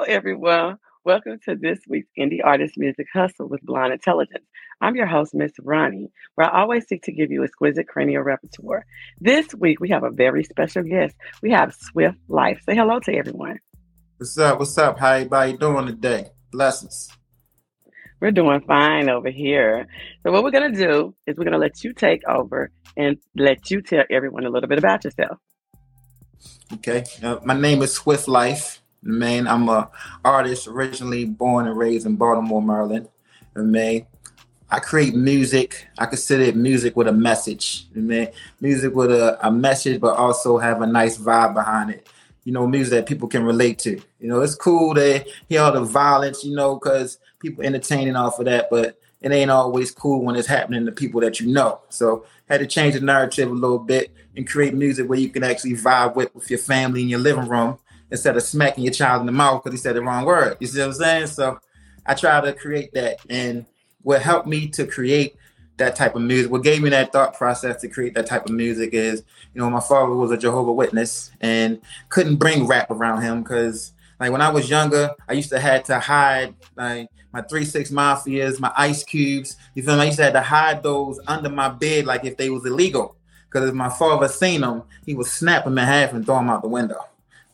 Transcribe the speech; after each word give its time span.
Hello, 0.00 0.14
everyone. 0.16 0.78
Welcome 1.04 1.40
to 1.44 1.54
this 1.54 1.78
week's 1.86 2.08
Indie 2.18 2.42
Artist 2.42 2.78
Music 2.78 3.06
Hustle 3.12 3.48
with 3.48 3.60
Blonde 3.60 3.92
Intelligence. 3.92 4.46
I'm 4.80 4.96
your 4.96 5.04
host, 5.04 5.34
Miss 5.34 5.52
Ronnie, 5.60 6.10
where 6.36 6.50
I 6.50 6.62
always 6.62 6.88
seek 6.88 7.02
to 7.02 7.12
give 7.12 7.30
you 7.30 7.44
exquisite 7.44 7.86
cranial 7.86 8.22
repertoire. 8.22 8.86
This 9.20 9.54
week, 9.54 9.78
we 9.78 9.90
have 9.90 10.02
a 10.02 10.10
very 10.10 10.42
special 10.42 10.84
guest. 10.84 11.14
We 11.42 11.50
have 11.50 11.74
Swift 11.74 12.16
Life. 12.28 12.62
Say 12.64 12.74
hello 12.74 12.98
to 13.00 13.14
everyone. 13.14 13.58
What's 14.16 14.38
up? 14.38 14.58
What's 14.58 14.78
up? 14.78 14.98
How 14.98 15.12
everybody 15.12 15.58
doing 15.58 15.84
today? 15.84 16.30
Blessings. 16.50 17.10
We're 18.20 18.30
doing 18.30 18.62
fine 18.62 19.10
over 19.10 19.28
here. 19.28 19.86
So, 20.22 20.32
what 20.32 20.42
we're 20.42 20.50
going 20.50 20.72
to 20.72 20.78
do 20.78 21.14
is 21.26 21.36
we're 21.36 21.44
going 21.44 21.52
to 21.52 21.58
let 21.58 21.84
you 21.84 21.92
take 21.92 22.26
over 22.26 22.70
and 22.96 23.18
let 23.36 23.70
you 23.70 23.82
tell 23.82 24.04
everyone 24.10 24.46
a 24.46 24.50
little 24.50 24.68
bit 24.68 24.78
about 24.78 25.04
yourself. 25.04 25.36
Okay. 26.72 27.04
Uh, 27.22 27.36
my 27.44 27.52
name 27.52 27.82
is 27.82 27.92
Swift 27.92 28.28
Life. 28.28 28.79
Man, 29.02 29.48
I'm 29.48 29.68
a 29.68 29.90
artist 30.24 30.66
originally 30.66 31.24
born 31.24 31.66
and 31.66 31.76
raised 31.76 32.06
in 32.06 32.16
Baltimore, 32.16 32.60
Maryland. 32.60 33.08
Man, 33.54 34.06
I 34.70 34.78
create 34.78 35.14
music. 35.14 35.88
I 35.98 36.06
consider 36.06 36.44
it 36.44 36.56
music 36.56 36.96
with 36.96 37.08
a 37.08 37.12
message. 37.12 37.86
Man, 37.94 38.28
music 38.60 38.94
with 38.94 39.10
a, 39.10 39.38
a 39.46 39.50
message, 39.50 40.00
but 40.00 40.16
also 40.16 40.58
have 40.58 40.82
a 40.82 40.86
nice 40.86 41.16
vibe 41.16 41.54
behind 41.54 41.90
it. 41.90 42.08
You 42.44 42.52
know, 42.52 42.66
music 42.66 42.92
that 42.92 43.06
people 43.06 43.28
can 43.28 43.42
relate 43.42 43.78
to. 43.80 44.00
You 44.20 44.28
know, 44.28 44.40
it's 44.40 44.54
cool 44.54 44.94
to 44.94 45.24
hear 45.48 45.62
all 45.62 45.72
the 45.72 45.82
violence, 45.82 46.44
you 46.44 46.54
know, 46.54 46.74
because 46.74 47.18
people 47.38 47.64
entertaining 47.64 48.16
off 48.16 48.38
of 48.38 48.44
that, 48.46 48.68
but 48.70 48.98
it 49.22 49.32
ain't 49.32 49.50
always 49.50 49.90
cool 49.90 50.24
when 50.24 50.36
it's 50.36 50.48
happening 50.48 50.84
to 50.86 50.92
people 50.92 51.20
that 51.22 51.40
you 51.40 51.46
know. 51.46 51.80
So 51.88 52.24
had 52.48 52.60
to 52.60 52.66
change 52.66 52.94
the 52.94 53.00
narrative 53.00 53.50
a 53.50 53.54
little 53.54 53.78
bit 53.78 54.12
and 54.36 54.46
create 54.46 54.74
music 54.74 55.08
where 55.08 55.18
you 55.18 55.30
can 55.30 55.42
actually 55.42 55.72
vibe 55.72 56.14
with 56.14 56.34
with 56.34 56.50
your 56.50 56.58
family 56.58 57.02
in 57.02 57.08
your 57.08 57.18
living 57.18 57.48
room 57.48 57.78
instead 58.10 58.36
of 58.36 58.42
smacking 58.42 58.84
your 58.84 58.92
child 58.92 59.20
in 59.20 59.26
the 59.26 59.32
mouth 59.32 59.62
because 59.62 59.78
he 59.78 59.82
said 59.82 59.96
the 59.96 60.02
wrong 60.02 60.24
word. 60.24 60.56
You 60.60 60.66
see 60.66 60.80
what 60.80 60.86
I'm 60.86 60.92
saying? 60.94 61.26
So 61.28 61.58
I 62.06 62.14
try 62.14 62.40
to 62.40 62.52
create 62.52 62.92
that. 62.94 63.18
And 63.28 63.66
what 64.02 64.22
helped 64.22 64.46
me 64.46 64.68
to 64.68 64.86
create 64.86 65.36
that 65.76 65.96
type 65.96 66.14
of 66.14 66.22
music, 66.22 66.50
what 66.50 66.62
gave 66.62 66.82
me 66.82 66.90
that 66.90 67.12
thought 67.12 67.34
process 67.34 67.80
to 67.80 67.88
create 67.88 68.14
that 68.14 68.26
type 68.26 68.44
of 68.44 68.52
music 68.52 68.90
is, 68.92 69.22
you 69.54 69.60
know, 69.60 69.70
my 69.70 69.80
father 69.80 70.14
was 70.14 70.30
a 70.30 70.36
Jehovah 70.36 70.72
Witness 70.72 71.30
and 71.40 71.80
couldn't 72.08 72.36
bring 72.36 72.66
rap 72.66 72.90
around 72.90 73.22
him 73.22 73.42
because 73.42 73.92
like 74.20 74.30
when 74.30 74.42
I 74.42 74.50
was 74.50 74.68
younger, 74.68 75.10
I 75.28 75.32
used 75.32 75.50
to 75.50 75.58
had 75.58 75.84
to 75.86 75.98
hide 75.98 76.54
like 76.76 77.08
my 77.32 77.42
three 77.42 77.64
six 77.64 77.90
mafias, 77.90 78.60
my 78.60 78.72
ice 78.76 79.02
cubes. 79.02 79.56
You 79.74 79.82
feel 79.82 79.96
me? 79.96 80.02
I 80.02 80.04
used 80.06 80.18
to 80.18 80.24
have 80.24 80.34
to 80.34 80.42
hide 80.42 80.82
those 80.82 81.18
under 81.26 81.48
my 81.48 81.68
bed 81.68 82.06
like 82.06 82.24
if 82.24 82.36
they 82.36 82.50
was 82.50 82.66
illegal. 82.66 83.16
Because 83.48 83.68
if 83.68 83.74
my 83.74 83.88
father 83.88 84.28
seen 84.28 84.60
them, 84.60 84.84
he 85.04 85.14
would 85.14 85.26
snap 85.26 85.64
them 85.64 85.78
in 85.78 85.84
half 85.84 86.12
and 86.12 86.24
throw 86.24 86.36
them 86.36 86.50
out 86.50 86.62
the 86.62 86.68
window. 86.68 87.04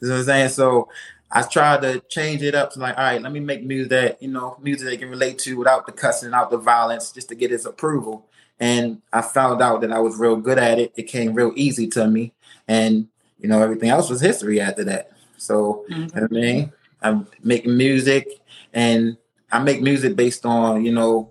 You 0.00 0.08
know 0.08 0.14
what 0.14 0.20
I'm 0.20 0.26
saying? 0.26 0.48
So 0.50 0.88
I 1.30 1.42
tried 1.42 1.82
to 1.82 2.00
change 2.08 2.42
it 2.42 2.54
up 2.54 2.72
to 2.72 2.78
like, 2.78 2.96
all 2.96 3.04
right, 3.04 3.20
let 3.20 3.32
me 3.32 3.40
make 3.40 3.64
music 3.64 3.90
that, 3.90 4.22
you 4.22 4.28
know, 4.28 4.56
music 4.62 4.86
they 4.86 4.96
can 4.96 5.10
relate 5.10 5.38
to 5.40 5.56
without 5.56 5.86
the 5.86 5.92
cussing, 5.92 6.32
out 6.32 6.50
the 6.50 6.58
violence, 6.58 7.10
just 7.10 7.28
to 7.30 7.34
get 7.34 7.50
his 7.50 7.66
approval. 7.66 8.26
And 8.60 9.02
I 9.12 9.22
found 9.22 9.60
out 9.60 9.80
that 9.82 9.92
I 9.92 9.98
was 9.98 10.18
real 10.18 10.36
good 10.36 10.58
at 10.58 10.78
it. 10.78 10.92
It 10.96 11.04
came 11.04 11.34
real 11.34 11.52
easy 11.56 11.88
to 11.88 12.06
me. 12.06 12.32
And, 12.68 13.08
you 13.38 13.48
know, 13.48 13.62
everything 13.62 13.90
else 13.90 14.08
was 14.08 14.20
history 14.20 14.60
after 14.60 14.84
that. 14.84 15.12
So, 15.36 15.84
mm-hmm. 15.90 16.18
I 16.18 16.28
mean, 16.28 16.72
I'm 17.02 17.26
making 17.42 17.76
music 17.76 18.26
and 18.72 19.16
I 19.52 19.58
make 19.62 19.82
music 19.82 20.16
based 20.16 20.46
on, 20.46 20.84
you 20.84 20.92
know, 20.92 21.30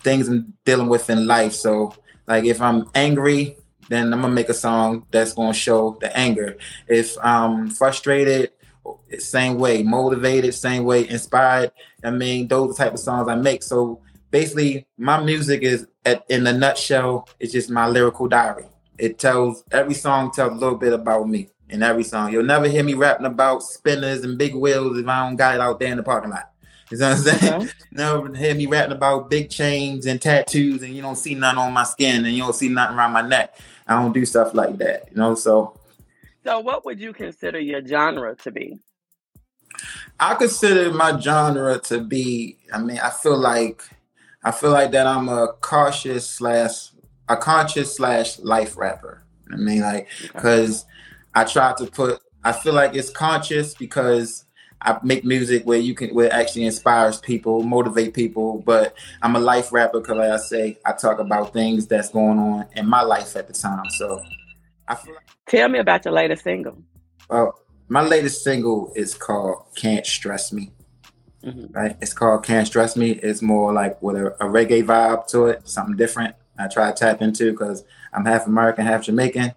things 0.00 0.28
I'm 0.28 0.54
dealing 0.64 0.88
with 0.88 1.10
in 1.10 1.26
life. 1.26 1.52
So, 1.52 1.94
like, 2.26 2.44
if 2.44 2.60
I'm 2.60 2.90
angry, 2.94 3.56
then 3.88 4.12
I'm 4.12 4.20
gonna 4.22 4.32
make 4.32 4.48
a 4.48 4.54
song 4.54 5.06
that's 5.10 5.32
gonna 5.32 5.54
show 5.54 5.96
the 6.00 6.16
anger. 6.16 6.56
If 6.88 7.16
I'm 7.22 7.70
frustrated, 7.70 8.50
same 9.18 9.58
way, 9.58 9.82
motivated, 9.82 10.54
same 10.54 10.84
way, 10.84 11.08
inspired. 11.08 11.72
I 12.02 12.10
mean, 12.10 12.48
those 12.48 12.70
are 12.70 12.72
the 12.72 12.84
type 12.84 12.94
of 12.94 13.00
songs 13.00 13.28
I 13.28 13.34
make. 13.34 13.62
So 13.62 14.00
basically, 14.30 14.86
my 14.98 15.22
music 15.22 15.62
is, 15.62 15.86
at, 16.04 16.24
in 16.28 16.46
a 16.46 16.52
nutshell, 16.52 17.28
it's 17.40 17.52
just 17.52 17.70
my 17.70 17.88
lyrical 17.88 18.28
diary. 18.28 18.66
It 18.98 19.18
tells 19.18 19.64
every 19.70 19.94
song 19.94 20.30
tells 20.32 20.52
a 20.52 20.56
little 20.56 20.78
bit 20.78 20.92
about 20.92 21.28
me 21.28 21.48
in 21.68 21.82
every 21.82 22.04
song. 22.04 22.32
You'll 22.32 22.44
never 22.44 22.68
hear 22.68 22.84
me 22.84 22.94
rapping 22.94 23.26
about 23.26 23.62
spinners 23.62 24.22
and 24.22 24.38
big 24.38 24.54
wheels 24.54 24.98
if 24.98 25.08
I 25.08 25.26
don't 25.26 25.36
got 25.36 25.54
it 25.54 25.60
out 25.60 25.80
there 25.80 25.90
in 25.90 25.96
the 25.96 26.02
parking 26.02 26.30
lot. 26.30 26.50
You 26.90 26.98
know 26.98 27.08
what 27.08 27.16
I'm 27.16 27.22
saying? 27.22 27.54
Okay. 27.54 27.72
Never 27.90 28.34
hear 28.34 28.54
me 28.54 28.66
rapping 28.66 28.92
about 28.92 29.30
big 29.30 29.48
chains 29.50 30.06
and 30.06 30.20
tattoos 30.20 30.82
and 30.82 30.94
you 30.94 31.00
don't 31.00 31.16
see 31.16 31.34
none 31.34 31.56
on 31.56 31.72
my 31.72 31.82
skin 31.82 32.24
and 32.24 32.34
you 32.34 32.42
don't 32.42 32.54
see 32.54 32.68
nothing 32.68 32.96
around 32.96 33.12
my 33.12 33.22
neck. 33.22 33.56
I 33.86 34.00
don't 34.00 34.12
do 34.12 34.24
stuff 34.24 34.54
like 34.54 34.78
that, 34.78 35.08
you 35.10 35.16
know. 35.16 35.34
So, 35.34 35.78
so 36.44 36.60
what 36.60 36.84
would 36.84 37.00
you 37.00 37.12
consider 37.12 37.58
your 37.58 37.84
genre 37.84 38.34
to 38.36 38.50
be? 38.50 38.78
I 40.20 40.34
consider 40.34 40.92
my 40.92 41.18
genre 41.18 41.78
to 41.80 42.00
be. 42.00 42.58
I 42.72 42.78
mean, 42.78 42.98
I 42.98 43.10
feel 43.10 43.36
like 43.36 43.82
I 44.42 44.50
feel 44.50 44.70
like 44.70 44.92
that 44.92 45.06
I'm 45.06 45.28
a 45.28 45.48
cautious 45.60 46.28
slash 46.28 46.90
a 47.28 47.36
conscious 47.36 47.96
slash 47.96 48.38
life 48.38 48.76
rapper. 48.76 49.24
I 49.52 49.56
mean, 49.56 49.80
like 49.80 50.08
because 50.22 50.86
I 51.34 51.44
try 51.44 51.74
to 51.78 51.86
put. 51.86 52.20
I 52.42 52.52
feel 52.52 52.74
like 52.74 52.94
it's 52.94 53.10
conscious 53.10 53.74
because 53.74 54.44
I 54.84 54.98
make 55.02 55.24
music 55.24 55.64
where 55.64 55.78
you 55.78 55.94
can 55.94 56.10
where 56.10 56.26
it 56.26 56.32
actually 56.32 56.66
inspires 56.66 57.18
people, 57.18 57.62
motivate 57.62 58.12
people. 58.12 58.62
But 58.64 58.94
I'm 59.22 59.34
a 59.34 59.40
life 59.40 59.72
rapper 59.72 60.00
because, 60.00 60.16
like 60.16 60.30
I 60.30 60.36
say, 60.36 60.78
I 60.84 60.92
talk 60.92 61.18
about 61.18 61.52
things 61.52 61.86
that's 61.86 62.10
going 62.10 62.38
on 62.38 62.66
in 62.76 62.86
my 62.86 63.02
life 63.02 63.34
at 63.36 63.46
the 63.46 63.54
time. 63.54 63.88
So 63.90 64.22
I 64.86 64.94
feel. 64.94 65.14
Like, 65.14 65.24
Tell 65.46 65.68
me 65.68 65.78
about 65.78 66.04
your 66.04 66.14
latest 66.14 66.44
single. 66.44 66.82
Well, 67.28 67.58
my 67.88 68.02
latest 68.02 68.44
single 68.44 68.92
is 68.94 69.14
called 69.14 69.64
"Can't 69.74 70.06
Stress 70.06 70.52
Me." 70.52 70.70
Mm-hmm. 71.42 71.72
Right, 71.72 71.96
it's 72.00 72.12
called 72.12 72.44
"Can't 72.44 72.66
Stress 72.66 72.96
Me." 72.96 73.12
It's 73.12 73.42
more 73.42 73.72
like 73.72 74.00
with 74.02 74.16
a, 74.16 74.28
a 74.42 74.46
reggae 74.46 74.84
vibe 74.84 75.26
to 75.28 75.46
it, 75.46 75.66
something 75.68 75.96
different. 75.96 76.34
I 76.58 76.68
try 76.68 76.90
to 76.90 76.96
tap 76.96 77.20
into 77.22 77.50
because 77.50 77.84
I'm 78.12 78.24
half 78.24 78.46
American, 78.46 78.86
half 78.86 79.04
Jamaican. 79.04 79.54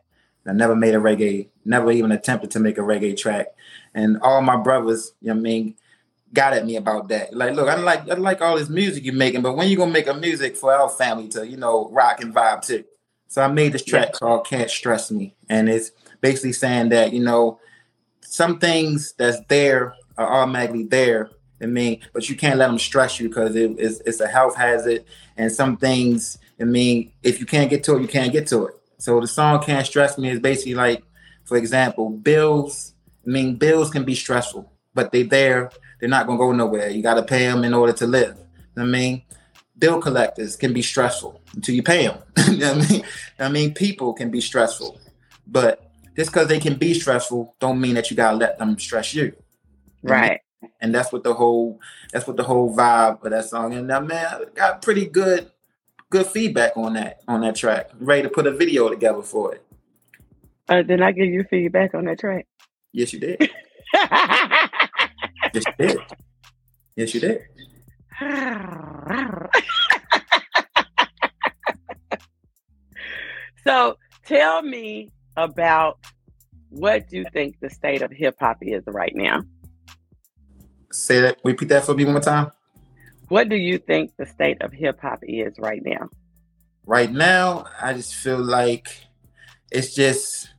I 0.48 0.54
never 0.54 0.76
made 0.76 0.96
a 0.96 1.00
reggae, 1.00 1.50
never 1.66 1.92
even 1.92 2.12
attempted 2.12 2.52
to 2.52 2.60
make 2.60 2.78
a 2.78 2.82
reggae 2.82 3.18
track. 3.18 3.48
And 3.94 4.18
all 4.22 4.42
my 4.42 4.58
brothers, 4.58 5.14
you 5.22 5.28
know 5.28 5.34
what 5.34 5.40
I 5.40 5.44
mean, 5.44 5.76
got 6.34 6.54
at 6.54 6.66
me 6.66 6.76
about 6.76 7.10
that. 7.10 7.34
Like, 7.34 7.54
look, 7.54 7.68
I 7.68 7.76
like 7.76 8.10
I 8.10 8.14
like 8.16 8.42
all 8.42 8.58
this 8.58 8.70
music 8.70 9.04
you're 9.04 9.14
making, 9.14 9.42
but 9.42 9.56
when 9.56 9.70
you 9.70 9.78
gonna 9.78 9.92
make 9.92 10.08
a 10.08 10.14
music 10.14 10.56
for 10.56 10.74
our 10.74 10.90
family 10.90 11.28
to, 11.30 11.48
you 11.48 11.58
know, 11.58 11.90
rock 11.92 12.22
and 12.22 12.34
vibe 12.34 12.66
to? 12.68 12.84
So 13.28 13.42
I 13.42 13.48
made 13.48 13.74
this 13.74 13.84
track 13.84 14.14
called 14.14 14.46
Can't 14.48 14.70
Stress 14.70 15.12
Me. 15.12 15.36
And 15.50 15.68
it's 15.68 15.92
basically 16.22 16.54
saying 16.54 16.90
that, 16.90 17.12
you 17.12 17.20
know, 17.20 17.60
some 18.22 18.60
things 18.60 19.14
that's 19.18 19.40
there 19.48 19.96
are 20.18 20.44
automatically 20.44 20.84
there. 20.84 21.32
I 21.62 21.66
mean, 21.66 22.02
but 22.14 22.30
you 22.30 22.36
can't 22.36 22.58
let 22.58 22.68
them 22.68 22.80
stress 22.80 23.20
you 23.20 23.28
because 23.28 23.56
it, 23.56 23.72
it's, 23.80 24.00
it's 24.02 24.20
a 24.22 24.28
health 24.28 24.56
hazard. 24.56 25.04
And 25.38 25.52
some 25.52 25.76
things, 25.76 26.38
I 26.62 26.66
mean, 26.66 27.12
if 27.24 27.40
you 27.40 27.46
can't 27.46 27.70
get 27.70 27.84
to 27.86 27.98
it, 27.98 28.02
you 28.02 28.08
can't 28.08 28.32
get 28.32 28.48
to 28.48 28.68
it. 28.68 28.76
So 28.98 29.20
the 29.20 29.28
song 29.28 29.62
"Can't 29.62 29.86
Stress 29.86 30.18
Me" 30.18 30.30
is 30.30 30.40
basically 30.40 30.76
like, 30.76 31.04
for 31.46 31.58
example, 31.58 32.10
bills. 32.10 32.94
I 33.26 33.30
mean, 33.30 33.56
bills 33.56 33.90
can 33.90 34.04
be 34.04 34.16
stressful, 34.16 34.72
but 34.94 35.12
they're 35.12 35.24
there. 35.24 35.72
They're 36.00 36.10
not 36.10 36.28
gonna 36.28 36.40
go 36.40 36.52
nowhere. 36.52 36.90
You 36.90 37.04
got 37.04 37.16
to 37.16 37.24
pay 37.24 37.48
them 37.48 37.64
in 37.64 37.74
order 37.74 37.94
to 37.94 38.08
live. 38.08 38.38
I 38.76 38.84
mean, 38.84 39.24
bill 39.78 40.02
collectors 40.02 40.56
can 40.56 40.74
be 40.74 40.82
stressful 40.82 41.42
until 41.56 41.76
you 41.76 41.84
pay 41.84 42.08
them. 42.08 42.20
you 42.52 42.58
know 42.58 42.72
I 42.74 42.88
mean, 42.88 43.04
I 43.40 43.50
mean, 43.50 43.74
people 43.74 44.14
can 44.14 44.30
be 44.30 44.42
stressful, 44.42 45.00
but 45.46 45.92
just 46.16 46.32
because 46.32 46.48
they 46.48 46.60
can 46.60 46.76
be 46.76 46.94
stressful, 46.94 47.56
don't 47.60 47.80
mean 47.80 47.96
that 47.96 48.10
you 48.10 48.18
gotta 48.18 48.38
let 48.38 48.58
them 48.58 48.78
stress 48.80 49.14
you. 49.14 49.34
Right. 50.02 50.42
And 50.82 50.94
that's 50.94 51.12
what 51.12 51.24
the 51.24 51.34
whole 51.34 51.80
that's 52.12 52.26
what 52.26 52.38
the 52.38 52.44
whole 52.44 52.76
vibe 52.76 53.24
of 53.24 53.32
that 53.32 53.46
song. 53.46 53.74
And 53.74 53.90
that 53.90 54.06
man 54.06 54.46
got 54.56 54.82
pretty 54.82 55.06
good 55.06 55.52
good 56.10 56.28
feedback 56.28 56.72
on 56.76 56.94
that 56.94 57.22
on 57.28 57.42
that 57.42 57.56
track. 57.56 57.90
I'm 57.94 58.06
ready 58.06 58.24
to 58.24 58.30
put 58.30 58.48
a 58.48 58.52
video 58.52 58.90
together 58.90 59.22
for 59.22 59.54
it. 59.56 59.64
Uh, 60.70 60.82
did 60.82 61.02
I 61.02 61.12
give 61.12 61.28
you 61.28 61.44
feedback 61.50 61.94
on 61.94 62.06
that 62.06 62.20
track? 62.20 62.48
Yes, 62.92 63.14
you 63.14 63.20
did. 63.20 63.52
yes, 63.94 64.80
you 65.56 65.62
did. 65.78 66.00
Yes, 66.96 67.14
you 67.14 67.20
did. 67.22 67.42
so 73.66 73.96
tell 74.26 74.64
me 74.64 75.12
about 75.36 76.00
what 76.70 77.08
do 77.08 77.18
you 77.18 77.26
think 77.32 77.60
the 77.62 77.70
state 77.70 78.02
of 78.02 78.12
hip 78.12 78.36
hop 78.40 78.58
is 78.62 78.84
right 78.88 79.16
now? 79.16 79.44
Say 80.92 81.22
that. 81.22 81.38
Repeat 81.44 81.70
that 81.70 81.86
for 81.86 81.94
me 81.94 82.04
one 82.04 82.14
more 82.14 82.22
time. 82.22 82.52
What 83.30 83.50
do 83.50 83.56
you 83.56 83.78
think 83.78 84.16
the 84.16 84.26
state 84.26 84.62
of 84.62 84.72
hip 84.72 85.02
hop 85.02 85.20
is 85.24 85.60
right 85.60 85.82
now? 85.84 86.10
Right 86.86 87.12
now, 87.12 87.66
I 87.82 87.94
just 87.94 88.16
feel 88.16 88.40
like 88.40 88.88
it's 89.70 89.94
just 89.94 90.50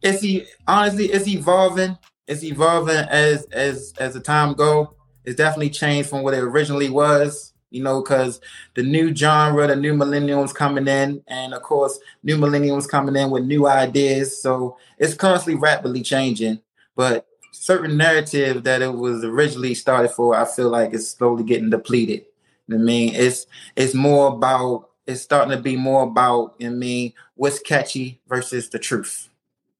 it's 0.00 0.24
honestly 0.66 1.06
it's 1.06 1.26
evolving. 1.26 1.98
It's 2.28 2.44
evolving 2.44 2.96
as 2.96 3.44
as 3.46 3.94
as 3.98 4.14
the 4.14 4.20
time 4.20 4.54
go. 4.54 4.94
It's 5.24 5.36
definitely 5.36 5.70
changed 5.70 6.08
from 6.08 6.22
what 6.22 6.34
it 6.34 6.40
originally 6.40 6.88
was. 6.88 7.52
You 7.70 7.82
know, 7.82 8.00
because 8.00 8.40
the 8.76 8.82
new 8.82 9.14
genre, 9.14 9.66
the 9.66 9.76
new 9.76 9.92
millennials 9.92 10.54
coming 10.54 10.88
in, 10.88 11.22
and 11.26 11.52
of 11.52 11.62
course, 11.62 11.98
new 12.22 12.38
millennials 12.38 12.88
coming 12.88 13.14
in 13.14 13.30
with 13.30 13.44
new 13.44 13.66
ideas. 13.66 14.40
So 14.40 14.78
it's 14.96 15.14
constantly 15.14 15.60
rapidly 15.60 16.02
changing. 16.02 16.60
But 16.96 17.27
certain 17.58 17.96
narrative 17.96 18.64
that 18.64 18.82
it 18.82 18.94
was 18.94 19.24
originally 19.24 19.74
started 19.74 20.10
for, 20.10 20.34
I 20.34 20.44
feel 20.44 20.70
like 20.70 20.92
it's 20.92 21.08
slowly 21.08 21.44
getting 21.44 21.70
depleted. 21.70 22.24
I 22.70 22.76
mean, 22.76 23.14
it's 23.14 23.46
it's 23.76 23.94
more 23.94 24.28
about 24.28 24.90
it's 25.06 25.22
starting 25.22 25.56
to 25.56 25.62
be 25.62 25.76
more 25.76 26.02
about 26.02 26.54
I 26.62 26.68
mean 26.68 27.14
what's 27.34 27.60
catchy 27.60 28.20
versus 28.28 28.68
the 28.68 28.78
truth. 28.78 29.28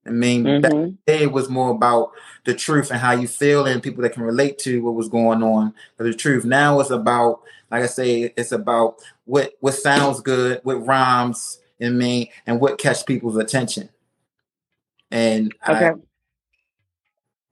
I 0.05 0.11
mean, 0.11 0.43
mm-hmm. 0.43 0.95
it 1.05 1.31
was 1.31 1.49
more 1.49 1.69
about 1.69 2.11
the 2.45 2.55
truth 2.55 2.89
and 2.89 2.99
how 2.99 3.11
you 3.11 3.27
feel 3.27 3.65
and 3.65 3.83
people 3.83 4.01
that 4.01 4.13
can 4.13 4.23
relate 4.23 4.57
to 4.59 4.81
what 4.81 4.95
was 4.95 5.07
going 5.07 5.43
on. 5.43 5.73
But 5.97 6.05
the 6.05 6.13
truth 6.13 6.45
now 6.45 6.79
it's 6.79 6.89
about, 6.89 7.41
like 7.69 7.83
I 7.83 7.87
say, 7.87 8.33
it's 8.35 8.51
about 8.51 8.95
what 9.25 9.53
what 9.59 9.75
sounds 9.75 10.21
good, 10.21 10.61
what 10.63 10.85
rhymes, 10.85 11.59
I 11.79 11.89
mean, 11.89 12.27
and 12.47 12.59
what 12.59 12.79
catch 12.79 13.05
people's 13.05 13.37
attention. 13.37 13.89
And 15.11 15.53
okay. 15.67 15.89
I, 15.89 15.93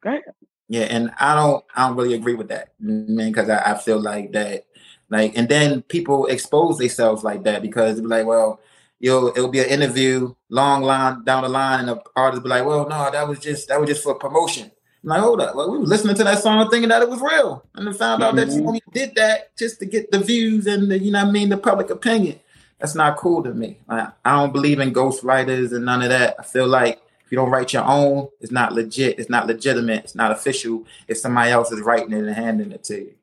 Great. 0.01 0.23
Yeah, 0.69 0.83
and 0.83 1.11
I 1.19 1.33
don't 1.35 1.63
I 1.75 1.87
don't 1.87 1.97
really 1.97 2.13
agree 2.13 2.35
with 2.35 2.49
that, 2.49 2.73
man, 2.79 3.31
because 3.31 3.49
I, 3.49 3.71
I 3.71 3.77
feel 3.77 4.01
like 4.01 4.33
that, 4.33 4.65
like, 5.09 5.37
and 5.37 5.47
then 5.47 5.81
people 5.83 6.25
expose 6.25 6.77
themselves 6.77 7.23
like 7.23 7.43
that 7.43 7.61
because 7.61 8.01
be 8.01 8.07
like, 8.07 8.25
well, 8.25 8.59
you'll 8.99 9.29
it'll 9.29 9.47
be 9.47 9.61
an 9.61 9.69
interview 9.69 10.33
long 10.49 10.81
line 10.83 11.23
down 11.23 11.43
the 11.43 11.49
line, 11.49 11.81
and 11.81 11.89
the 11.89 12.01
artist 12.17 12.43
be 12.43 12.49
like, 12.49 12.65
well, 12.65 12.87
no, 12.87 13.09
that 13.09 13.27
was 13.27 13.39
just 13.39 13.69
that 13.69 13.79
was 13.79 13.89
just 13.89 14.03
for 14.03 14.15
promotion. 14.15 14.69
I'm 15.03 15.09
like, 15.09 15.21
hold 15.21 15.39
up, 15.39 15.55
well, 15.55 15.71
we 15.71 15.77
were 15.77 15.85
listening 15.85 16.15
to 16.15 16.23
that 16.25 16.39
song 16.39 16.69
thinking 16.69 16.89
that 16.89 17.01
it 17.01 17.09
was 17.09 17.21
real, 17.21 17.63
and 17.75 17.87
then 17.87 17.93
found 17.93 18.21
out 18.21 18.35
mm-hmm. 18.35 18.49
that 18.49 18.55
you 18.55 18.67
only 18.67 18.81
did 18.91 19.15
that 19.15 19.55
just 19.55 19.79
to 19.79 19.85
get 19.85 20.11
the 20.11 20.19
views 20.19 20.67
and 20.67 20.91
the, 20.91 20.99
you 20.99 21.11
know 21.11 21.19
I 21.19 21.31
mean, 21.31 21.47
the 21.47 21.57
public 21.57 21.89
opinion. 21.89 22.41
That's 22.79 22.93
not 22.93 23.17
cool 23.17 23.41
to 23.43 23.53
me. 23.53 23.79
I, 23.89 24.09
I 24.23 24.35
don't 24.35 24.53
believe 24.53 24.79
in 24.79 24.93
ghostwriters 24.93 25.71
and 25.71 25.85
none 25.85 26.03
of 26.03 26.09
that. 26.09 26.35
I 26.37 26.43
feel 26.43 26.67
like 26.67 27.01
if 27.27 27.33
you 27.33 27.35
don't 27.35 27.49
write 27.49 27.73
your 27.73 27.83
own, 27.83 28.29
it's 28.39 28.53
not 28.53 28.71
legit. 28.71 29.19
It's 29.19 29.29
not 29.29 29.47
legitimate. 29.47 30.05
It's 30.05 30.15
not 30.15 30.31
official. 30.31 30.85
If 31.09 31.17
somebody 31.17 31.51
else 31.51 31.73
is 31.73 31.81
writing 31.81 32.13
it 32.13 32.19
and 32.19 32.33
handing 32.33 32.71
it 32.71 32.85
to 32.85 32.99
you. 32.99 33.15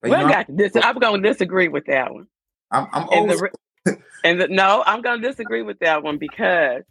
But, 0.00 0.10
well, 0.12 0.20
you 0.20 0.26
know, 0.28 0.32
got 0.32 0.46
this. 0.48 0.72
I'm 0.76 1.00
going 1.00 1.20
to 1.20 1.28
disagree 1.28 1.66
with 1.66 1.86
that 1.86 2.14
one. 2.14 2.28
I'm, 2.70 2.86
I'm 2.92 3.08
and, 3.10 3.30
the, 3.30 3.50
and 4.24 4.40
the, 4.40 4.46
no, 4.46 4.84
I'm 4.86 5.02
going 5.02 5.20
to 5.20 5.28
disagree 5.28 5.62
with 5.62 5.80
that 5.80 6.04
one 6.04 6.18
because 6.18 6.84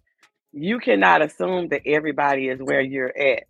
you 0.52 0.80
cannot 0.80 1.22
assume 1.22 1.70
that 1.70 1.84
everybody 1.86 2.50
is 2.50 2.60
where 2.62 2.82
you're 2.82 3.18
at. 3.18 3.44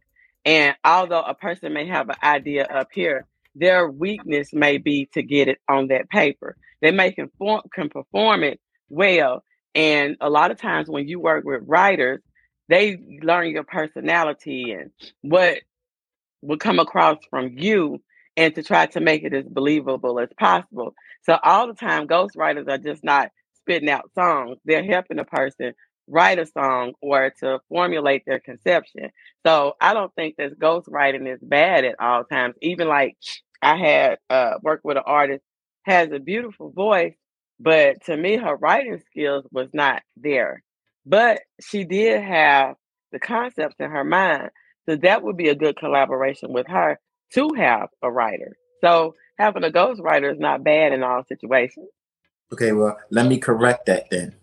And 0.46 0.76
although 0.86 1.24
a 1.24 1.34
person 1.34 1.74
may 1.74 1.88
have 1.88 2.10
an 2.10 2.18
idea 2.22 2.66
up 2.66 2.90
here, 2.94 3.26
their 3.56 3.90
weakness 3.90 4.54
may 4.54 4.78
be 4.78 5.08
to 5.14 5.24
get 5.24 5.48
it 5.48 5.58
on 5.68 5.88
that 5.88 6.12
paper. 6.12 6.58
They 6.80 6.92
may 6.92 7.12
conform, 7.12 7.64
can 7.74 7.90
perform 7.90 8.44
it 8.44 8.60
well. 8.88 9.44
And 9.74 10.16
a 10.22 10.30
lot 10.30 10.52
of 10.52 10.62
times 10.62 10.88
when 10.88 11.08
you 11.08 11.20
work 11.20 11.44
with 11.44 11.64
writers, 11.66 12.22
they 12.70 12.98
learn 13.24 13.50
your 13.52 13.64
personality 13.66 14.72
and 14.72 14.92
what 15.22 15.60
will 16.42 16.58
come 16.58 16.80
across 16.80 17.18
from 17.30 17.58
you 17.58 18.02
and 18.38 18.56
to 18.56 18.64
try 18.64 18.86
to 18.88 19.02
make 19.02 19.24
it 19.24 19.34
as 19.34 19.46
believable 19.46 20.20
as 20.20 20.30
possible. 20.40 20.94
So 21.24 21.38
all 21.44 21.68
the 21.68 21.74
time, 21.74 22.08
ghostwriters 22.08 22.70
are 22.70 22.78
just 22.78 23.04
not 23.04 23.32
spitting 23.56 23.90
out 23.90 24.12
songs. 24.16 24.58
They're 24.66 24.84
helping 24.84 25.20
a 25.20 25.26
person 25.26 25.74
write 26.08 26.40
a 26.40 26.46
song 26.46 26.94
or 27.02 27.32
to 27.42 27.60
formulate 27.70 28.24
their 28.26 28.40
conception. 28.40 29.10
So 29.46 29.74
I 29.82 29.94
don't 29.94 30.14
think 30.16 30.38
that 30.38 30.60
ghostwriting 30.60 31.32
is 31.32 31.40
bad 31.42 31.86
at 31.86 31.96
all 32.00 32.24
times. 32.24 32.56
Even 32.62 32.88
like 32.88 33.18
I 33.62 33.76
had 33.78 34.20
uh, 34.30 34.56
worked 34.64 34.86
with 34.86 34.98
an 34.98 35.04
artist 35.06 35.44
has 35.84 36.12
a 36.12 36.20
beautiful 36.20 36.72
voice, 36.72 37.16
but 37.60 38.04
to 38.06 38.16
me, 38.16 38.38
her 38.38 38.56
writing 38.56 39.02
skills 39.12 39.46
was 39.52 39.70
not 39.74 40.02
there. 40.18 40.64
But 41.06 41.42
she 41.62 41.84
did 41.84 42.22
have 42.22 42.76
the 43.12 43.20
concepts 43.20 43.76
in 43.80 43.90
her 43.90 44.04
mind. 44.04 44.50
So 44.88 44.96
that 44.98 45.24
would 45.24 45.38
be 45.38 45.50
a 45.50 45.56
good 45.56 45.78
collaboration 45.78 46.52
with 46.52 46.68
her 46.68 47.00
to 47.34 47.50
have 47.58 47.90
a 48.02 48.12
writer. 48.12 48.56
So 48.82 49.16
having 49.38 49.64
a 49.64 49.70
ghostwriter 49.70 50.32
is 50.32 50.40
not 50.40 50.64
bad 50.64 50.94
in 50.94 51.04
all 51.04 51.24
situations. 51.24 51.90
Okay, 52.52 52.72
well, 52.72 52.98
let 53.12 53.28
me 53.28 53.38
correct 53.38 53.86
that 53.86 54.10
then. 54.10 54.36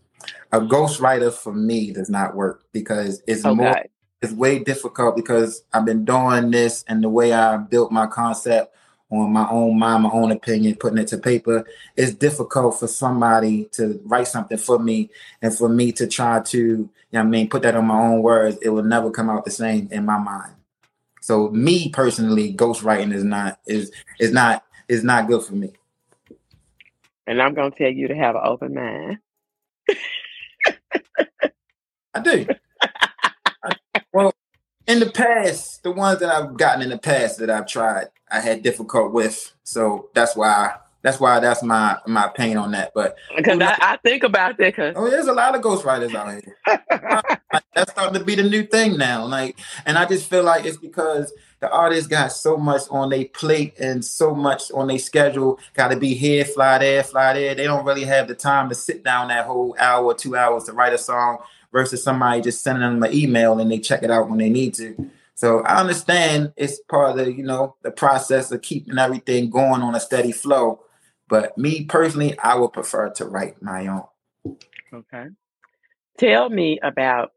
A 0.53 0.61
ghostwriter 0.61 1.33
for 1.33 1.53
me 1.53 1.93
does 1.93 2.09
not 2.09 2.35
work 2.35 2.65
because 2.73 3.23
it's 3.27 3.45
okay. 3.45 3.55
more 3.55 3.83
it's 4.23 4.33
way 4.33 4.59
difficult 4.59 5.15
because 5.17 5.63
I've 5.73 5.85
been 5.85 6.05
doing 6.05 6.51
this 6.51 6.85
and 6.89 7.03
the 7.03 7.09
way 7.09 7.33
I 7.33 7.57
built 7.59 7.93
my 7.93 8.07
concept 8.07 8.75
on 9.11 9.33
my 9.33 9.49
own 9.51 9.79
mind, 9.79 10.03
my 10.03 10.11
own 10.11 10.33
opinion, 10.33 10.75
putting 10.75 10.99
it 10.99 11.09
to 11.09 11.19
paper, 11.19 11.65
it's 11.97 12.13
difficult 12.13 12.79
for 12.79 12.89
somebody 12.89 13.67
to 13.73 14.01
write 14.05 14.27
something 14.27 14.59
for 14.59 14.79
me 14.79 15.11
and 15.41 15.55
for 15.55 15.69
me 15.69 15.93
to 15.93 16.07
try 16.07 16.41
to, 16.41 16.59
you 16.59 16.91
know 17.13 17.21
I 17.21 17.25
mean, 17.25 17.49
put 17.49 17.63
that 17.63 17.77
on 17.77 17.87
my 17.87 17.99
own 17.99 18.23
words. 18.23 18.59
It 18.63 18.71
will 18.71 18.83
never 18.83 19.11
come 19.11 19.31
out 19.31 19.45
the 19.45 19.51
same 19.51 19.89
in 19.93 20.05
my 20.05 20.19
mind. 20.19 20.55
So 21.21 21.51
me 21.51 21.89
personally, 21.91 22.55
ghostwriting 22.55 23.13
is 23.13 23.25
not 23.25 23.59
is 23.67 23.91
is 24.21 24.33
not 24.33 24.65
is 24.89 25.03
not 25.03 25.27
good 25.27 25.43
for 25.43 25.55
me. 25.55 25.73
And 27.27 27.43
I'm 27.43 27.55
gonna 27.55 27.73
tell 27.73 27.91
you 27.91 28.09
to 28.09 28.15
have 28.15 28.37
an 28.37 28.43
open 28.45 28.75
mind. 28.75 29.19
I 32.15 32.21
do. 32.23 32.47
I, 32.81 33.73
well, 34.13 34.33
in 34.87 35.01
the 35.01 35.11
past, 35.11 35.83
the 35.83 35.91
ones 35.91 36.21
that 36.21 36.31
I've 36.31 36.57
gotten 36.57 36.83
in 36.83 36.91
the 36.91 36.99
past 36.99 37.39
that 37.39 37.51
I've 37.51 37.67
tried, 37.67 38.09
I 38.31 38.41
had 38.41 38.63
difficult 38.63 39.13
with. 39.13 39.53
So 39.65 40.11
that's 40.15 40.37
why 40.37 40.75
that's 41.03 41.21
why 41.21 41.39
that's 41.39 41.63
my 41.63 41.99
my 42.07 42.29
pain 42.29 42.57
on 42.57 42.73
that. 42.73 42.93
But 42.95 43.17
because 43.37 43.61
I, 43.61 43.77
I, 43.81 43.97
think 43.99 44.23
about 44.23 44.59
that, 44.59 44.75
because 44.75 44.95
oh, 44.97 45.09
there's 45.11 45.29
a 45.29 45.33
lot 45.33 45.55
of 45.55 45.63
ghostwriters 45.63 46.15
out 46.15 46.33
here. 46.33 46.57
that's 47.75 47.93
starting 47.93 48.19
to 48.19 48.25
be 48.25 48.35
the 48.35 48.43
new 48.43 48.65
thing 48.65 48.97
now. 48.97 49.25
Like, 49.25 49.59
and 49.85 49.99
I 49.99 50.07
just 50.07 50.29
feel 50.29 50.43
like 50.43 50.65
it's 50.65 50.77
because 50.77 51.33
the 51.61 51.71
artists 51.71 52.07
got 52.07 52.33
so 52.33 52.57
much 52.57 52.83
on 52.91 53.11
their 53.11 53.25
plate 53.27 53.79
and 53.79 54.05
so 54.05 54.35
much 54.35 54.71
on 54.73 54.89
their 54.89 54.99
schedule. 54.99 55.59
Got 55.75 55.89
to 55.89 55.97
be 55.97 56.15
here, 56.15 56.45
fly 56.45 56.79
there, 56.79 57.03
fly 57.03 57.35
there. 57.35 57.55
They 57.55 57.65
don't 57.65 57.85
really 57.85 58.05
have 58.05 58.29
the 58.29 58.35
time 58.35 58.69
to 58.69 58.75
sit 58.75 59.03
down 59.03 59.29
that 59.29 59.47
whole 59.47 59.75
hour, 59.79 60.15
two 60.15 60.37
hours 60.37 60.65
to 60.65 60.73
write 60.73 60.93
a 60.93 60.99
song 60.99 61.39
versus 61.77 62.03
somebody 62.03 62.41
just 62.41 62.63
sending 62.63 62.81
them 62.81 63.03
an 63.03 63.13
email 63.13 63.59
and 63.59 63.71
they 63.71 63.79
check 63.79 64.03
it 64.03 64.11
out 64.11 64.31
when 64.31 64.39
they 64.39 64.49
need 64.49 64.73
to. 64.73 65.11
So 65.35 65.61
I 65.61 65.79
understand 65.79 66.55
it's 66.57 66.81
part 66.89 67.11
of 67.11 67.17
the, 67.19 67.31
you 67.31 67.43
know, 67.43 67.77
the 67.83 67.91
process 67.91 68.51
of 68.51 68.63
keeping 68.63 68.97
everything 68.97 69.51
going 69.51 69.83
on 69.83 69.95
a 69.95 70.01
steady 70.01 70.33
flow. 70.33 70.81
But 71.29 71.59
me 71.59 71.85
personally, 71.85 72.39
I 72.39 72.57
would 72.57 72.73
prefer 72.73 73.11
to 73.11 73.27
write 73.27 73.61
my 73.61 73.89
own. 73.89 74.57
Okay. 74.91 75.27
Tell 76.17 76.49
me 76.49 76.79
about 76.83 77.33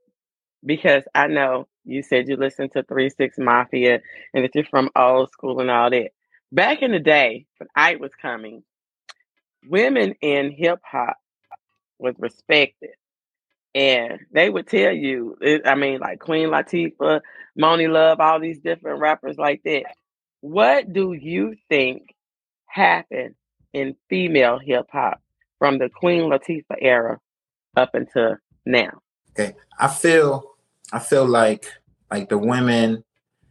because 0.66 1.04
I 1.14 1.28
know 1.28 1.68
you 1.84 2.02
said 2.02 2.30
you 2.30 2.38
listened 2.38 2.72
to 2.72 2.84
Three 2.84 3.10
Six 3.10 3.38
Mafia 3.38 4.00
and 4.34 4.46
that 4.46 4.56
you're 4.56 4.64
from 4.64 4.90
old 4.96 5.32
school 5.32 5.60
and 5.60 5.70
all 5.70 5.90
that. 5.90 6.12
Back 6.54 6.82
in 6.82 6.94
the 6.94 7.00
day, 7.00 7.46
when 7.58 7.68
I 7.76 7.98
was 7.98 8.12
coming, 8.22 8.64
women 9.68 10.16
in 10.22 10.52
hip 10.52 10.80
hop 10.90 11.18
was 11.98 12.16
respected 12.18 12.92
and 13.76 14.20
they 14.32 14.50
would 14.50 14.68
tell 14.68 14.92
you, 14.92 15.38
I 15.66 15.76
mean, 15.76 16.00
like 16.00 16.20
Queen 16.20 16.50
Latifah, 16.50 17.22
Monie 17.60 17.92
Love, 17.92 18.20
all 18.20 18.40
these 18.40 18.60
different 18.60 19.00
rappers 19.00 19.38
like 19.38 19.62
that. 19.64 19.84
What 20.42 20.92
do 20.92 21.14
you 21.14 21.56
think 21.68 22.16
happened 22.66 23.36
in 23.74 23.96
female 24.10 24.58
hip 24.58 24.88
hop 24.92 25.22
from 25.60 25.78
the 25.78 25.90
Queen 25.90 26.24
Latifah 26.24 26.78
era 26.80 27.20
up 27.76 27.94
until 27.94 28.38
now? 28.66 29.02
Okay, 29.32 29.56
I 29.78 29.88
feel, 29.88 30.56
I 30.92 31.00
feel 31.00 31.26
like, 31.26 31.66
like 32.10 32.30
the 32.30 32.38
women, 32.38 33.04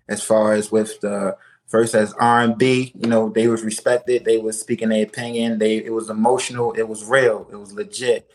as 0.09 0.23
far 0.23 0.55
as 0.55 0.73
with 0.73 1.01
the 1.01 1.37
first 1.67 1.95
as 1.95 2.13
R 2.15 2.41
and 2.41 2.59
B, 2.59 2.93
you 2.99 3.09
know, 3.09 3.29
they 3.29 3.47
was 3.47 3.63
respected. 3.63 4.25
They 4.25 4.39
was 4.39 4.59
speaking 4.59 4.89
their 4.89 5.05
opinion. 5.05 5.59
They 5.59 5.77
it 5.77 5.93
was 5.93 6.11
emotional. 6.11 6.73
It 6.73 6.89
was 6.89 7.05
real. 7.05 7.47
It 7.53 7.57
was 7.57 7.73
legit. 7.73 8.29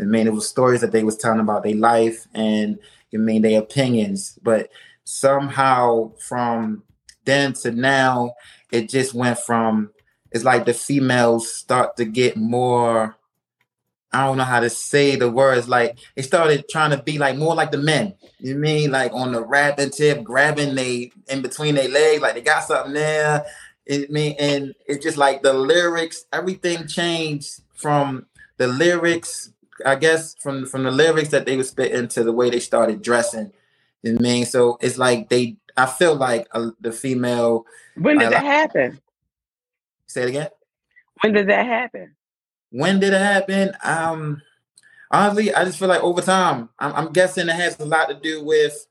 I 0.00 0.04
mean, 0.04 0.26
it 0.26 0.32
was 0.32 0.48
stories 0.48 0.80
that 0.80 0.92
they 0.92 1.02
was 1.02 1.16
telling 1.16 1.40
about 1.40 1.64
their 1.64 1.74
life 1.74 2.26
and 2.34 2.78
I 3.12 3.16
mean 3.16 3.42
their 3.42 3.60
opinions. 3.60 4.38
But 4.42 4.70
somehow 5.04 6.12
from 6.18 6.82
then 7.24 7.52
to 7.54 7.70
now, 7.70 8.34
it 8.70 8.88
just 8.88 9.14
went 9.14 9.38
from 9.38 9.90
it's 10.30 10.44
like 10.44 10.66
the 10.66 10.74
females 10.74 11.52
start 11.52 11.96
to 11.96 12.04
get 12.04 12.36
more 12.36 13.16
I 14.10 14.24
don't 14.24 14.38
know 14.38 14.44
how 14.44 14.60
to 14.60 14.70
say 14.70 15.16
the 15.16 15.30
words. 15.30 15.68
Like 15.68 15.98
they 16.14 16.22
started 16.22 16.66
trying 16.70 16.92
to 16.92 17.02
be 17.02 17.18
like 17.18 17.36
more 17.36 17.54
like 17.54 17.70
the 17.70 17.78
men. 17.78 18.14
You 18.38 18.54
know 18.54 18.58
I 18.58 18.62
mean 18.62 18.90
like 18.90 19.12
on 19.12 19.32
the 19.32 19.44
rapping 19.44 19.90
tip, 19.90 20.22
grabbing 20.24 20.74
they 20.74 21.12
in 21.28 21.42
between 21.42 21.74
their 21.74 21.88
legs, 21.88 22.22
like 22.22 22.34
they 22.34 22.40
got 22.40 22.64
something 22.64 22.94
there. 22.94 23.44
It 23.84 24.10
mean 24.10 24.36
and 24.38 24.74
it's 24.86 25.02
just 25.02 25.18
like 25.18 25.42
the 25.42 25.52
lyrics, 25.52 26.24
everything 26.32 26.86
changed 26.86 27.60
from 27.74 28.26
the 28.56 28.66
lyrics 28.66 29.52
I 29.84 29.94
guess 29.94 30.34
from 30.40 30.66
from 30.66 30.84
the 30.84 30.90
lyrics 30.90 31.30
that 31.30 31.46
they 31.46 31.56
were 31.56 31.64
spitting 31.64 32.08
to 32.08 32.24
the 32.24 32.32
way 32.32 32.50
they 32.50 32.60
started 32.60 33.02
dressing. 33.02 33.52
You 34.02 34.12
know 34.12 34.18
I 34.20 34.22
mean? 34.22 34.46
So 34.46 34.78
it's 34.80 34.98
like 34.98 35.28
they. 35.28 35.56
I 35.76 35.86
feel 35.86 36.16
like 36.16 36.48
uh, 36.52 36.70
the 36.80 36.92
female. 36.92 37.64
When 37.96 38.18
did 38.18 38.32
that 38.32 38.44
happen? 38.44 39.00
Say 40.06 40.22
it 40.22 40.28
again. 40.30 40.48
When 41.20 41.32
did 41.32 41.48
that 41.48 41.66
happen? 41.66 42.14
When 42.70 43.00
did 43.00 43.12
it 43.12 43.20
happen? 43.20 43.72
Um, 43.84 44.42
honestly, 45.10 45.54
I 45.54 45.64
just 45.64 45.78
feel 45.78 45.88
like 45.88 46.02
over 46.02 46.20
time. 46.20 46.68
I'm, 46.78 46.92
I'm 46.94 47.12
guessing 47.12 47.48
it 47.48 47.54
has 47.54 47.78
a 47.78 47.84
lot 47.84 48.08
to 48.08 48.14
do 48.14 48.44
with. 48.44 48.86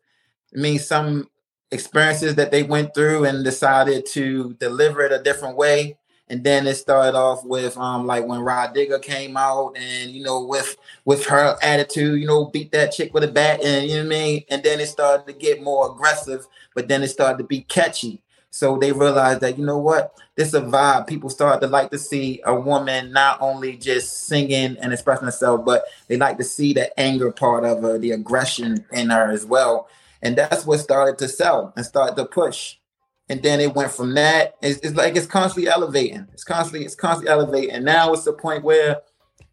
I 0.56 0.60
mean, 0.60 0.80
some 0.80 1.30
experiences 1.72 2.36
that 2.36 2.52
they 2.52 2.64
went 2.64 2.94
through 2.94 3.26
and 3.26 3.44
decided 3.44 4.06
to 4.06 4.54
deliver 4.54 5.02
it 5.02 5.12
a 5.12 5.22
different 5.22 5.58
way. 5.58 5.98
And 6.30 6.44
then 6.44 6.68
it 6.68 6.76
started 6.76 7.18
off 7.18 7.46
with 7.46 7.78
um 7.78 8.06
like 8.06 8.26
when 8.26 8.42
Rah 8.42 8.72
Digga 8.74 9.02
came 9.02 9.38
out 9.38 9.78
and 9.78 10.12
you 10.12 10.24
know 10.24 10.44
with 10.44 10.76
with 11.06 11.26
her 11.28 11.58
attitude, 11.62 12.20
you 12.20 12.28
know, 12.28 12.46
beat 12.46 12.72
that 12.72 12.92
chick 12.92 13.14
with 13.14 13.24
a 13.24 13.28
bat 13.28 13.64
and 13.64 13.88
you 13.88 13.98
know 13.98 14.04
what 14.04 14.16
I 14.16 14.20
mean? 14.20 14.44
And 14.50 14.64
then 14.64 14.80
it 14.80 14.88
started 14.88 15.26
to 15.28 15.34
get 15.34 15.64
more 15.64 15.92
aggressive, 15.92 16.46
but 16.76 16.88
then 16.88 17.04
it 17.04 17.10
started 17.10 17.38
to 17.38 17.44
be 17.44 17.62
catchy. 17.62 18.22
So 18.50 18.78
they 18.78 18.92
realized 18.92 19.42
that 19.42 19.58
you 19.58 19.66
know 19.66 19.78
what, 19.78 20.18
this 20.36 20.48
is 20.48 20.54
a 20.56 20.62
vibe. 20.62 21.08
People 21.08 21.30
start 21.30 21.62
to 21.62 21.68
like 21.68 21.92
to 21.92 22.00
see 22.00 22.42
a 22.46 22.60
woman 22.60 23.12
not 23.12 23.40
only 23.40 23.78
just 23.78 24.26
singing 24.26 24.78
and 24.78 24.92
expressing 24.92 25.26
herself, 25.26 25.64
but 25.64 25.84
they 26.08 26.18
like 26.18 26.38
to 26.40 26.44
see 26.44 26.74
the 26.74 26.98
anger 27.00 27.32
part 27.32 27.66
of 27.66 27.84
her, 27.84 28.00
the 28.00 28.12
aggression 28.12 28.86
in 28.92 29.10
her 29.12 29.32
as 29.32 29.46
well. 29.46 29.88
And 30.22 30.36
that's 30.36 30.66
what 30.66 30.80
started 30.80 31.18
to 31.20 31.28
sell 31.28 31.72
and 31.76 31.86
started 31.86 32.16
to 32.16 32.26
push. 32.26 32.78
And 33.30 33.44
then 33.44 33.60
it 33.60 33.76
went 33.76 33.92
from 33.92 34.14
that. 34.16 34.56
It's, 34.62 34.80
it's 34.80 34.96
like 34.96 35.16
it's 35.16 35.26
constantly 35.26 35.70
elevating. 35.70 36.28
It's 36.34 36.44
constantly, 36.44 36.86
it's 36.86 36.96
constantly 36.96 37.32
elevating. 37.32 37.84
Now 37.84 38.14
it's 38.14 38.24
the 38.24 38.34
point 38.34 38.64
where 38.64 39.02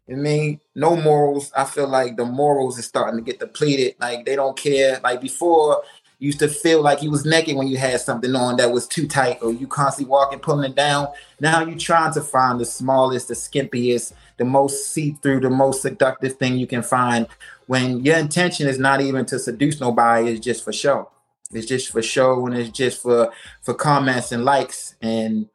I 0.09 0.13
mean, 0.13 0.59
no 0.75 0.95
morals. 0.95 1.51
I 1.55 1.65
feel 1.65 1.87
like 1.87 2.15
the 2.15 2.25
morals 2.25 2.77
is 2.77 2.85
starting 2.85 3.17
to 3.17 3.23
get 3.23 3.39
depleted. 3.39 3.95
Like 3.99 4.25
they 4.25 4.35
don't 4.35 4.57
care. 4.57 4.99
Like 5.03 5.19
before, 5.19 5.81
used 6.19 6.39
to 6.39 6.47
feel 6.47 6.81
like 6.81 7.01
you 7.01 7.11
was 7.11 7.25
naked 7.25 7.55
when 7.55 7.67
you 7.67 7.77
had 7.77 7.99
something 7.99 8.33
on 8.35 8.57
that 8.57 8.71
was 8.71 8.87
too 8.87 9.07
tight, 9.07 9.39
or 9.41 9.51
you 9.51 9.67
constantly 9.67 10.09
walking, 10.09 10.39
pulling 10.39 10.71
it 10.71 10.75
down. 10.75 11.07
Now 11.39 11.65
you 11.65 11.75
trying 11.75 12.13
to 12.13 12.21
find 12.21 12.59
the 12.59 12.65
smallest, 12.65 13.27
the 13.27 13.33
skimpiest, 13.33 14.13
the 14.37 14.45
most 14.45 14.93
see-through, 14.93 15.41
the 15.41 15.49
most 15.49 15.81
seductive 15.81 16.37
thing 16.37 16.57
you 16.57 16.67
can 16.67 16.83
find. 16.83 17.27
When 17.67 18.03
your 18.05 18.17
intention 18.17 18.67
is 18.67 18.79
not 18.79 19.01
even 19.01 19.25
to 19.25 19.39
seduce 19.39 19.81
nobody, 19.81 20.29
it's 20.29 20.39
just 20.39 20.63
for 20.63 20.71
show. 20.71 21.09
It's 21.55 21.65
just 21.65 21.91
for 21.91 22.01
show 22.01 22.45
and 22.45 22.55
it's 22.55 22.69
just 22.69 23.01
for 23.01 23.31
for 23.61 23.73
comments 23.73 24.31
and 24.31 24.45
likes. 24.45 24.95
And 25.01 25.47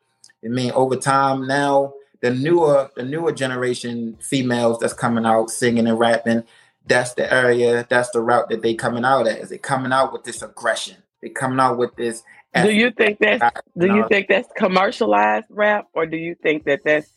I 0.44 0.48
mean, 0.48 0.72
over 0.72 0.96
time 0.96 1.46
now, 1.46 1.94
the 2.20 2.30
newer 2.30 2.90
the 2.96 3.02
newer 3.02 3.32
generation 3.32 4.16
females 4.20 4.78
that's 4.78 4.92
coming 4.92 5.26
out 5.26 5.50
singing 5.50 5.86
and 5.86 5.98
rapping, 5.98 6.44
that's 6.86 7.14
the 7.14 7.32
area, 7.32 7.86
that's 7.88 8.10
the 8.10 8.20
route 8.20 8.48
that 8.50 8.62
they 8.62 8.74
coming 8.74 9.04
out 9.04 9.26
at. 9.26 9.38
Is 9.38 9.50
they 9.50 9.58
coming 9.58 9.92
out 9.92 10.12
with 10.12 10.24
this 10.24 10.42
aggression? 10.42 10.96
They 11.22 11.28
coming 11.28 11.60
out 11.60 11.78
with 11.78 11.94
this. 11.96 12.22
Do 12.54 12.72
you 12.72 12.90
think 12.90 13.18
that's 13.20 13.60
do 13.78 13.86
you 13.86 14.06
think 14.08 14.28
that's 14.28 14.48
commercialized 14.56 15.46
rap, 15.50 15.86
or 15.94 16.06
do 16.06 16.16
you 16.16 16.34
think 16.42 16.64
that 16.64 16.80
that's 16.84 17.08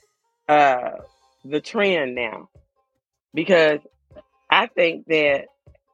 uh, 0.48 0.92
the 1.44 1.60
trend 1.60 2.16
now? 2.16 2.50
Because 3.34 3.80
I 4.50 4.68
think 4.68 5.08
that 5.08 5.46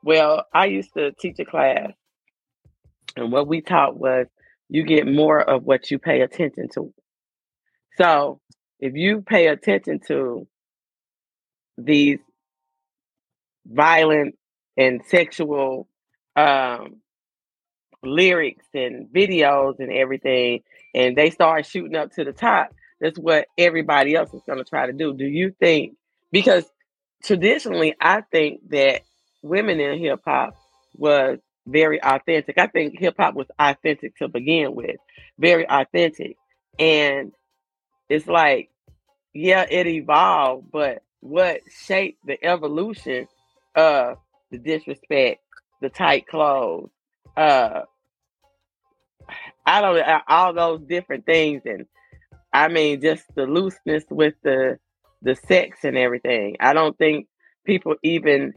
well, 0.04 0.46
I 0.54 0.66
used 0.66 0.94
to 0.96 1.12
teach 1.14 1.40
a 1.40 1.46
class 1.46 1.92
and 3.20 3.32
what 3.32 3.48
we 3.48 3.62
taught 3.62 3.98
was 3.98 4.28
you 4.70 4.84
get 4.84 5.08
more 5.08 5.42
of 5.42 5.64
what 5.64 5.92
you 5.92 6.00
pay 6.00 6.22
attention 6.22 6.70
to. 6.76 6.94
So 7.98 8.40
if 8.80 8.94
you 8.96 9.22
pay 9.22 9.48
attention 9.48 10.00
to 10.08 10.48
these 11.78 12.20
violent 13.66 14.36
and 14.78 15.02
sexual 15.06 15.88
um, 16.36 16.98
lyrics 18.04 18.66
and 18.74 19.08
videos 19.10 19.80
and 19.80 19.92
everything, 19.92 20.62
and 20.96 21.16
they 21.16 21.30
start 21.30 21.66
shooting 21.66 21.96
up 21.96 22.14
to 22.14 22.24
the 22.24 22.32
top, 22.32 22.70
that's 23.02 23.18
what 23.18 23.48
everybody 23.58 24.16
else 24.16 24.34
is 24.34 24.42
going 24.46 24.60
to 24.60 24.66
try 24.66 24.86
to 24.86 24.94
do. 24.94 25.14
Do 25.14 25.26
you 25.26 25.54
think? 25.60 25.96
Because 26.32 26.66
traditionally, 27.24 27.96
I 28.00 28.22
think 28.22 28.70
that 28.70 29.02
women 29.42 29.80
in 29.80 30.00
hip 30.00 30.22
hop 30.26 30.56
was 30.96 31.40
very 31.68 32.02
authentic. 32.02 32.58
I 32.58 32.68
think 32.68 33.00
hip 33.00 33.16
hop 33.18 33.36
was 33.36 33.48
authentic 33.60 34.18
to 34.18 34.28
begin 34.28 34.76
with, 34.76 34.98
very 35.38 35.68
authentic. 35.70 36.38
And 36.78 37.32
it's 38.10 38.28
like, 38.28 38.70
yeah, 39.34 39.66
it 39.70 39.88
evolved, 39.88 40.72
but 40.72 41.04
what 41.20 41.62
shaped 41.86 42.26
the 42.26 42.44
evolution 42.44 43.28
of 43.76 44.18
the 44.52 44.58
disrespect, 44.58 45.42
the 45.82 45.90
tight 45.90 46.28
clothes, 46.28 46.90
uh, 47.38 47.82
I 49.66 49.82
don't 49.82 50.22
all 50.28 50.54
those 50.54 50.82
different 50.82 51.26
things, 51.26 51.62
and 51.66 51.86
I 52.52 52.68
mean 52.70 53.02
just 53.02 53.24
the 53.36 53.46
looseness 53.46 54.04
with 54.10 54.34
the 54.44 54.80
the 55.22 55.36
sex 55.36 55.80
and 55.84 55.98
everything. 55.98 56.58
I 56.60 56.74
don't 56.74 56.98
think 56.98 57.28
people 57.66 57.96
even 58.04 58.54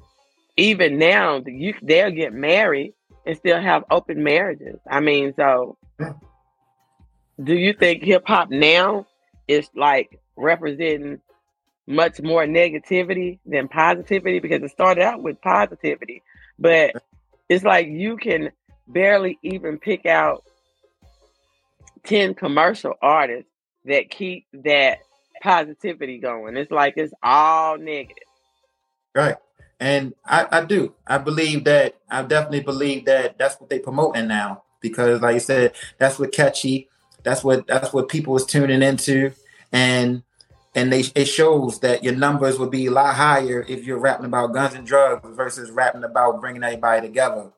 even 0.57 0.99
now 0.99 1.43
you 1.47 1.75
they'll 1.83 2.11
get 2.11 2.33
married 2.33 2.95
and 3.27 3.37
still 3.37 3.61
have 3.61 3.85
open 3.91 4.23
marriages. 4.23 4.79
I 4.91 5.01
mean, 5.01 5.35
so 5.37 5.77
do 7.43 7.55
you 7.55 7.73
think 7.73 8.03
hip 8.03 8.25
hop 8.27 8.51
now 8.51 9.07
is 9.49 9.69
like 9.75 10.21
representing 10.37 11.21
much 11.87 12.21
more 12.21 12.45
negativity 12.45 13.39
than 13.47 13.69
positivity? 13.69 14.41
Because 14.41 14.63
it 14.63 14.71
started 14.71 15.03
out 15.03 15.23
with 15.23 15.41
positivity, 15.41 16.23
but 16.59 16.93
it's 17.49 17.65
like 17.65 17.87
you 17.87 18.17
can 18.17 18.51
barely 18.89 19.39
even 19.43 19.79
pick 19.79 20.07
out 20.07 20.45
10 22.05 22.35
commercial 22.35 22.95
artists 23.01 23.51
that 23.85 24.11
keep 24.11 24.47
that 24.53 24.99
positivity 25.43 26.19
going. 26.19 26.57
It's 26.57 26.71
like 26.71 26.95
it's 26.97 27.13
all 27.23 27.79
negative. 27.79 28.25
Right. 29.15 29.37
And 29.83 30.15
I, 30.25 30.47
I 30.49 30.65
do. 30.65 30.95
I 31.09 31.19
believe 31.19 31.65
that. 31.65 31.97
I 32.09 32.23
definitely 32.23 32.61
believe 32.61 33.05
that 33.07 33.37
that's 33.37 33.61
what 33.61 33.69
they 33.69 33.81
promoting 33.81 34.29
now 34.29 34.63
because, 34.81 35.21
like 35.21 35.35
you 35.35 35.41
said, 35.41 35.73
that's 35.99 36.21
what 36.21 36.31
catchy. 36.31 36.89
That's 37.25 37.43
what 37.43 37.67
that's 37.67 37.93
what 37.93 38.09
people 38.09 38.37
is 38.37 38.47
tuning 38.47 38.81
into, 38.81 39.33
and 39.73 40.23
and 40.77 40.93
they 40.93 41.03
it 41.17 41.25
shows 41.25 41.81
that 41.81 42.05
your 42.05 42.15
numbers 42.15 42.61
would 42.61 42.71
be 42.71 42.87
a 42.87 42.93
lot 42.93 43.17
higher 43.17 43.67
if 43.69 43.85
you're 43.85 43.99
rapping 43.99 44.27
about 44.27 44.55
guns 44.55 44.75
and 44.75 44.87
drugs 44.87 45.29
versus 45.37 45.73
rapping 45.73 46.05
about 46.05 46.41
bringing 46.41 46.63
everybody 46.63 47.05
together. 47.05 47.51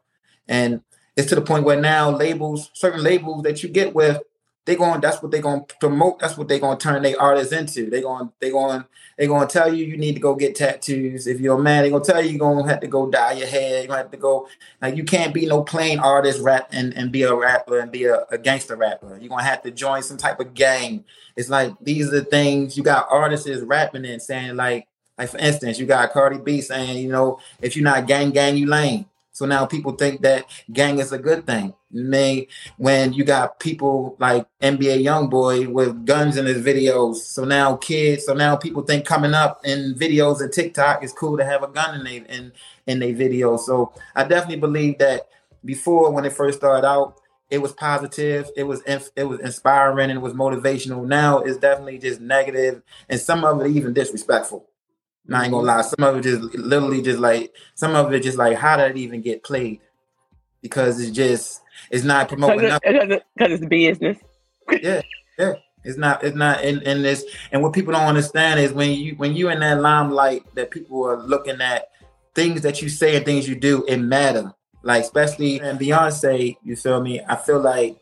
And 0.49 0.81
it's 1.17 1.29
to 1.29 1.35
the 1.35 1.43
point 1.43 1.65
where 1.65 1.79
now 1.79 2.09
labels, 2.09 2.71
certain 2.73 3.03
labels 3.03 3.43
that 3.43 3.63
you 3.63 3.69
get 3.69 3.95
with, 3.95 4.23
they 4.67 4.77
going 4.77 5.01
that's 5.01 5.23
what 5.23 5.31
they 5.31 5.41
going 5.41 5.65
to 5.67 5.75
promote 5.77 6.19
that's 6.19 6.39
what 6.39 6.49
they 6.49 6.59
going 6.59 6.79
to 6.79 6.83
turn 6.83 7.03
their 7.03 7.21
artists 7.21 7.53
into. 7.53 7.91
They 7.91 8.01
going 8.01 8.31
they 8.41 8.51
going 8.51 8.85
they 9.19 9.27
going 9.27 9.47
to 9.47 9.53
tell 9.53 9.73
you 9.73 9.85
you 9.85 9.97
need 9.97 10.15
to 10.15 10.21
go 10.21 10.35
get 10.35 10.55
tattoos. 10.55 11.27
If 11.27 11.41
you're 11.41 11.59
a 11.59 11.63
man 11.63 11.83
they 11.83 11.91
going 11.91 12.03
to 12.03 12.13
tell 12.13 12.23
you 12.23 12.31
you're 12.31 12.39
going 12.39 12.65
to 12.65 12.71
have 12.71 12.81
to 12.81 12.87
go 12.87 13.11
dye 13.11 13.33
your 13.33 13.47
hair. 13.47 13.79
You're 13.79 13.89
going 13.89 13.99
to 13.99 14.03
have 14.03 14.11
to 14.11 14.17
go 14.17 14.49
like 14.81 14.97
you 14.97 15.05
can't 15.05 15.35
be 15.35 15.47
no 15.47 15.63
plain 15.63 15.99
artist 15.99 16.41
rap 16.41 16.69
and, 16.73 16.95
and 16.95 17.13
be 17.13 17.23
a 17.23 17.35
rapper 17.35 17.79
and 17.79 17.93
be 17.93 18.05
a, 18.05 18.25
a 18.31 18.39
gangster 18.39 18.77
rapper. 18.77 19.19
You're 19.21 19.29
going 19.29 19.45
to 19.45 19.51
have 19.51 19.63
to 19.63 19.71
join 19.71 20.03
some 20.03 20.17
type 20.17 20.41
of 20.41 20.55
gang. 20.55 21.05
It's 21.37 21.51
like 21.51 21.75
these 21.81 22.09
are 22.09 22.21
the 22.21 22.25
things 22.25 22.77
you 22.77 22.83
got 22.83 23.07
artists 23.11 23.49
rapping 23.63 24.07
and 24.07 24.23
saying 24.23 24.57
like 24.57 24.89
like 25.19 25.29
for 25.29 25.39
instance 25.39 25.79
you 25.79 25.87
got 25.87 26.13
Cardi 26.13 26.39
B 26.39 26.61
saying 26.61 26.99
you 26.99 27.11
know 27.11 27.39
if 27.61 27.77
you're 27.77 27.85
not 27.85 28.07
gang 28.07 28.31
gang 28.31 28.57
you 28.57 28.67
lame. 28.67 29.07
So 29.33 29.47
now 29.47 29.67
people 29.67 29.93
think 29.93 30.23
that 30.23 30.47
gang 30.73 31.01
is 31.01 31.11
a 31.11 31.19
good 31.19 31.45
thing. 31.45 31.75
May 31.95 32.49
when 32.77 33.13
you 33.13 33.25
got 33.25 33.61
people 33.61 34.17
like 34.19 34.47
NBA 34.61 35.05
YoungBoy 35.05 35.69
with 35.69 36.05
guns 36.05 36.37
in 36.37 36.47
his 36.47 36.65
videos. 36.65 37.17
So 37.17 37.45
now 37.45 37.77
kids, 37.77 38.27
so 38.27 38.35
now 38.35 38.57
people 38.57 38.83
think 38.83 39.07
coming 39.07 39.35
up 39.35 39.61
in 39.65 39.95
videos 39.95 40.41
and 40.41 40.53
TikTok 40.53 41.05
is 41.05 41.13
cool 41.13 41.37
to 41.39 41.45
have 41.45 41.63
a 41.63 41.69
gun 41.69 41.95
in 41.95 42.05
they 42.05 42.17
in 42.17 42.53
in 42.87 42.99
their 42.99 43.15
videos. 43.15 43.61
So 43.61 43.93
I 44.15 44.25
definitely 44.25 44.61
believe 44.61 44.99
that 44.99 45.29
before 45.65 46.11
when 46.11 46.25
it 46.25 46.33
first 46.33 46.59
started 46.59 46.87
out, 46.87 47.21
it 47.51 47.59
was 47.59 47.73
positive, 47.73 48.51
it 48.57 48.65
was 48.65 48.83
it 48.87 49.25
was 49.25 49.41
inspiring, 49.41 50.11
and 50.11 50.19
it 50.19 50.23
was 50.23 50.33
motivational. 50.33 51.07
Now 51.07 51.39
it's 51.39 51.59
definitely 51.59 51.99
just 51.99 52.21
negative, 52.21 52.83
and 53.09 53.21
some 53.21 53.45
of 53.45 53.61
it 53.61 53.69
even 53.69 53.93
disrespectful. 53.93 54.69
I 55.33 55.45
ain't 55.45 55.53
gonna 55.53 55.67
mm-hmm. 55.67 55.77
lie. 55.77 55.83
Some 55.83 56.05
of 56.05 56.17
it 56.17 56.23
just 56.23 56.55
literally 56.55 57.01
just 57.01 57.19
like 57.19 57.55
some 57.75 57.95
of 57.95 58.13
it 58.13 58.23
just 58.23 58.39
like 58.39 58.57
how 58.59 58.77
did 58.77 58.93
it 58.93 58.97
even 58.99 59.21
get 59.21 59.43
played? 59.43 59.81
Because 60.65 61.01
it's 61.01 61.13
just 61.13 61.61
it's 61.91 62.05
not 62.05 62.29
promoting 62.29 62.77
because 62.81 63.21
it's 63.37 63.67
business. 63.67 64.19
yeah, 64.83 65.03
yeah. 65.39 65.55
It's 65.85 65.99
not. 65.99 66.25
It's 66.25 66.35
not 66.35 66.65
in, 66.65 66.81
in 66.83 67.03
this. 67.03 67.25
And 67.53 67.63
what 67.63 67.75
people 67.75 67.93
don't 67.93 68.07
understand 68.07 68.59
is 68.59 68.73
when 68.73 68.93
you 68.93 69.15
when 69.17 69.37
you 69.37 69.51
in 69.51 69.61
that 69.61 69.81
limelight 69.81 70.43
that 70.55 70.71
people 70.71 71.07
are 71.07 71.23
looking 71.23 71.61
at 71.61 71.89
things 72.35 72.63
that 72.63 72.83
you 72.83 72.89
say 72.89 73.17
and 73.17 73.25
things 73.25 73.49
you 73.49 73.55
do. 73.55 73.85
It 73.87 73.99
matter. 73.99 74.53
Like 74.83 75.05
especially 75.05 75.61
and 75.61 75.79
Beyonce. 75.79 76.57
You 76.63 76.77
feel 76.77 77.03
me? 77.03 77.21
I 77.29 77.37
feel 77.37 77.61
like 77.61 77.99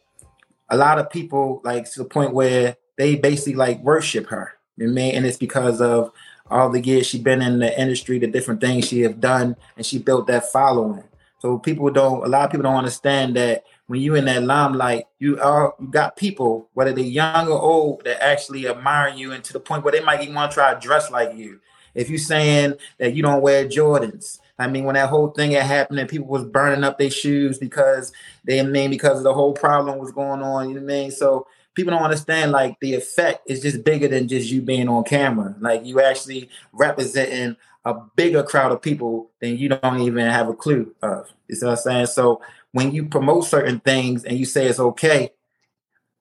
a 0.71 0.77
lot 0.77 0.99
of 0.99 1.11
people 1.11 1.61
like 1.65 1.91
to 1.93 1.99
the 1.99 2.09
point 2.09 2.33
where 2.33 2.77
they 2.97 3.17
basically 3.17 3.55
like 3.55 3.83
worship 3.83 4.29
her. 4.29 4.53
You 4.77 4.87
know 4.87 4.93
I 4.93 4.95
mean? 4.95 5.15
And 5.17 5.27
it's 5.27 5.37
because 5.37 5.81
of 5.81 6.13
all 6.51 6.71
the 6.71 6.81
years 6.81 7.07
she's 7.07 7.21
been 7.21 7.43
in 7.43 7.59
the 7.59 7.81
industry, 7.81 8.19
the 8.19 8.27
different 8.27 8.61
things 8.61 8.87
she 8.87 9.01
have 9.01 9.21
done, 9.21 9.57
and 9.77 9.85
she 9.85 9.99
built 9.99 10.27
that 10.29 10.51
following. 10.53 11.05
So 11.43 11.59
people 11.59 11.91
don't, 11.91 12.25
a 12.25 12.29
lot 12.29 12.45
of 12.45 12.53
people 12.53 12.63
don't 12.63 12.77
understand 12.77 13.35
that 13.35 13.65
when 13.89 14.01
you're 14.01 14.17
in 14.17 14.27
that 14.27 14.45
limelight, 14.45 15.07
you 15.19 15.41
are 15.41 15.75
you 15.81 15.89
got 15.89 16.15
people, 16.17 16.69
whether 16.75 16.93
they're 16.93 17.03
young 17.03 17.49
or 17.49 17.61
old, 17.61 18.05
that 18.05 18.23
actually 18.23 18.69
admire 18.69 19.09
you, 19.09 19.33
and 19.33 19.43
to 19.43 19.53
the 19.53 19.59
point 19.59 19.83
where 19.83 19.91
they 19.91 20.05
might 20.05 20.23
even 20.23 20.37
want 20.37 20.53
to 20.53 20.55
try 20.55 20.73
to 20.73 20.79
dress 20.79 21.11
like 21.11 21.35
you. 21.35 21.59
if 21.97 22.09
you're 22.09 22.19
saying 22.21 22.75
that 22.99 23.15
you 23.15 23.25
don't 23.25 23.43
wear 23.43 23.67
Jordans, 23.67 24.39
I 24.57 24.69
mean, 24.69 24.85
when 24.85 24.95
that 24.95 25.09
whole 25.09 25.31
thing 25.31 25.51
had 25.51 25.65
happened 25.65 25.99
and 25.99 26.09
people 26.09 26.29
was 26.29 26.45
burning 26.45 26.85
up 26.85 26.97
their 26.97 27.11
shoes 27.11 27.59
because 27.59 28.13
they 28.45 28.61
I 28.61 28.63
mean 28.63 28.91
because 28.91 29.25
the 29.25 29.35
whole 29.35 29.53
problem 29.53 29.99
was 29.99 30.13
going 30.13 30.43
on, 30.43 30.69
you 30.69 30.77
know 30.77 30.83
what 30.83 30.93
I 30.93 30.97
mean? 30.97 31.11
So 31.11 31.49
people 31.75 31.93
don't 31.93 32.05
understand 32.05 32.53
like 32.53 32.79
the 32.79 32.95
effect 32.95 33.51
is 33.51 33.61
just 33.61 33.83
bigger 33.83 34.07
than 34.07 34.29
just 34.29 34.49
you 34.49 34.63
being 34.63 34.89
on 34.89 35.03
camera. 35.03 35.57
Like 35.59 35.85
you 35.85 36.01
actually 36.01 36.51
representing 36.73 37.57
a 37.85 37.95
bigger 38.17 38.43
crowd 38.43 38.73
of 38.73 38.83
people 38.83 39.31
than 39.41 39.57
you 39.57 39.69
don't 39.69 40.01
even 40.01 40.27
have 40.27 40.49
a 40.49 40.55
clue 40.55 40.95
of. 41.03 41.29
You 41.49 41.57
see 41.57 41.67
what 41.67 41.73
I'm 41.73 41.79
saying? 41.79 42.07
So 42.07 42.41
when 42.73 42.93
you 42.93 43.07
promote 43.07 43.45
certain 43.47 43.81
things 43.81 44.25
and 44.25 44.39
you 44.39 44.45
say 44.45 44.67
it's 44.67 44.81
okay, 44.81 45.31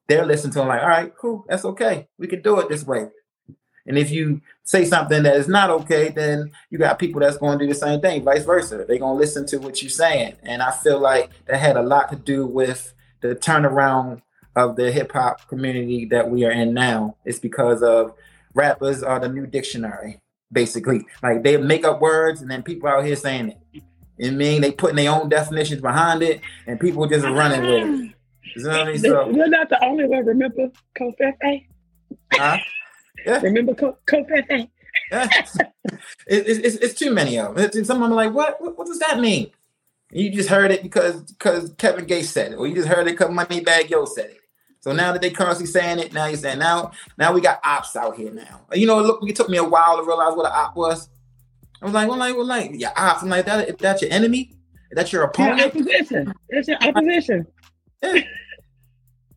they're 0.07 0.25
listening 0.25 0.53
to 0.53 0.59
them 0.59 0.67
like, 0.67 0.81
all 0.81 0.89
right, 0.89 1.15
cool, 1.15 1.45
that's 1.47 1.65
okay. 1.65 2.07
We 2.17 2.27
can 2.27 2.41
do 2.41 2.59
it 2.59 2.69
this 2.69 2.85
way. 2.85 3.07
And 3.85 3.97
if 3.97 4.11
you 4.11 4.41
say 4.63 4.85
something 4.85 5.23
that 5.23 5.35
is 5.35 5.47
not 5.47 5.69
okay, 5.69 6.09
then 6.09 6.51
you 6.69 6.77
got 6.77 6.99
people 6.99 7.21
that's 7.21 7.37
going 7.37 7.57
to 7.57 7.65
do 7.65 7.73
the 7.73 7.77
same 7.77 7.99
thing, 7.99 8.23
vice 8.23 8.45
versa. 8.45 8.85
They're 8.87 8.99
going 8.99 9.15
to 9.15 9.19
listen 9.19 9.45
to 9.47 9.57
what 9.57 9.81
you're 9.81 9.89
saying. 9.89 10.35
And 10.43 10.61
I 10.61 10.71
feel 10.71 10.99
like 10.99 11.31
that 11.47 11.59
had 11.59 11.77
a 11.77 11.81
lot 11.81 12.09
to 12.09 12.15
do 12.15 12.45
with 12.45 12.93
the 13.21 13.35
turnaround 13.35 14.21
of 14.55 14.75
the 14.75 14.91
hip 14.91 15.11
hop 15.11 15.47
community 15.47 16.05
that 16.05 16.29
we 16.29 16.45
are 16.45 16.51
in 16.51 16.73
now. 16.73 17.15
It's 17.25 17.39
because 17.39 17.81
of 17.81 18.13
rappers 18.53 19.01
are 19.01 19.19
the 19.19 19.29
new 19.29 19.47
dictionary, 19.47 20.20
basically. 20.51 21.05
Like 21.23 21.43
they 21.43 21.57
make 21.57 21.85
up 21.85 22.01
words 22.01 22.41
and 22.41 22.49
then 22.49 22.63
people 22.63 22.89
out 22.89 23.05
here 23.05 23.15
saying 23.15 23.49
it. 23.49 23.83
You 24.17 24.31
know 24.31 24.35
I 24.35 24.37
mean? 24.37 24.61
They 24.61 24.71
putting 24.71 24.97
their 24.97 25.11
own 25.11 25.29
definitions 25.29 25.81
behind 25.81 26.21
it 26.21 26.41
and 26.67 26.79
people 26.79 27.07
just 27.07 27.25
ah. 27.25 27.33
running 27.33 27.61
with 27.61 27.69
it. 27.69 28.15
You 28.55 28.63
know 28.63 28.69
what 28.69 28.79
I 28.81 28.85
mean? 28.85 28.97
So, 28.99 29.29
You're 29.29 29.49
not 29.49 29.69
the 29.69 29.83
only 29.83 30.05
one. 30.05 30.25
Remember 30.25 30.69
Covfefe? 30.95 31.65
huh? 32.33 32.57
Yeah. 33.25 33.39
Remember 33.41 33.73
Co- 33.73 33.97
Covfefe? 34.05 34.69
Yeah. 35.11 35.27
it, 36.27 36.47
it, 36.47 36.65
it's, 36.65 36.75
it's 36.77 36.93
too 36.93 37.13
many 37.13 37.37
of 37.39 37.55
them. 37.55 37.65
It's, 37.65 37.87
some 37.87 37.97
of 37.97 38.09
them 38.09 38.13
are 38.13 38.25
like, 38.25 38.33
what? 38.33 38.61
what? 38.61 38.77
What 38.77 38.87
does 38.87 38.99
that 38.99 39.19
mean? 39.19 39.51
You 40.11 40.29
just 40.31 40.49
heard 40.49 40.71
it 40.71 40.83
because 40.83 41.21
because 41.31 41.73
Kevin 41.77 42.05
Gates 42.05 42.29
said 42.29 42.51
it, 42.51 42.55
or 42.55 42.67
you 42.67 42.75
just 42.75 42.89
heard 42.89 43.07
it 43.07 43.11
because 43.11 43.29
Moneybagg 43.29 43.89
Yo 43.89 44.03
said 44.05 44.31
it. 44.31 44.40
So 44.81 44.91
now 44.93 45.11
that 45.11 45.21
they 45.21 45.29
currently 45.29 45.67
saying 45.67 45.99
it, 45.99 46.11
now 46.11 46.25
you're 46.25 46.37
saying 46.37 46.59
now 46.59 46.91
now 47.17 47.33
we 47.33 47.41
got 47.41 47.59
ops 47.63 47.95
out 47.95 48.17
here 48.17 48.31
now. 48.31 48.61
You 48.73 48.87
know, 48.87 48.99
look, 48.99 49.19
it 49.27 49.35
took 49.35 49.47
me 49.47 49.57
a 49.57 49.63
while 49.63 49.97
to 49.97 50.03
realize 50.03 50.35
what 50.35 50.47
an 50.47 50.53
op 50.53 50.75
was. 50.75 51.07
I 51.81 51.85
was 51.85 51.93
like, 51.93 52.09
well, 52.09 52.17
like, 52.17 52.35
well, 52.35 52.45
like, 52.45 52.71
yeah, 52.73 52.91
ops. 52.95 53.23
I'm 53.23 53.29
like, 53.29 53.45
that 53.45 53.69
if 53.69 53.77
that's 53.77 54.01
your 54.01 54.11
enemy, 54.11 54.55
if 54.89 54.95
that's 54.95 55.13
your 55.13 55.23
opponent. 55.23 55.61
opposition. 55.61 56.33
It's 56.49 56.67
your 56.67 56.77
opposition. 56.81 57.47
Yeah. 58.03 58.15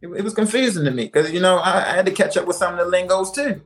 It, 0.01 0.09
it 0.09 0.25
was 0.25 0.35
confusing 0.35 0.85
to 0.85 0.91
me 0.91 1.05
because 1.05 1.31
you 1.31 1.41
know 1.41 1.59
I, 1.59 1.93
I 1.93 1.97
had 1.97 2.07
to 2.07 2.13
catch 2.13 2.37
up 2.37 2.47
with 2.47 2.57
some 2.57 2.73
of 2.73 2.79
the 2.79 2.87
lingos 2.87 3.31
too, 3.33 3.63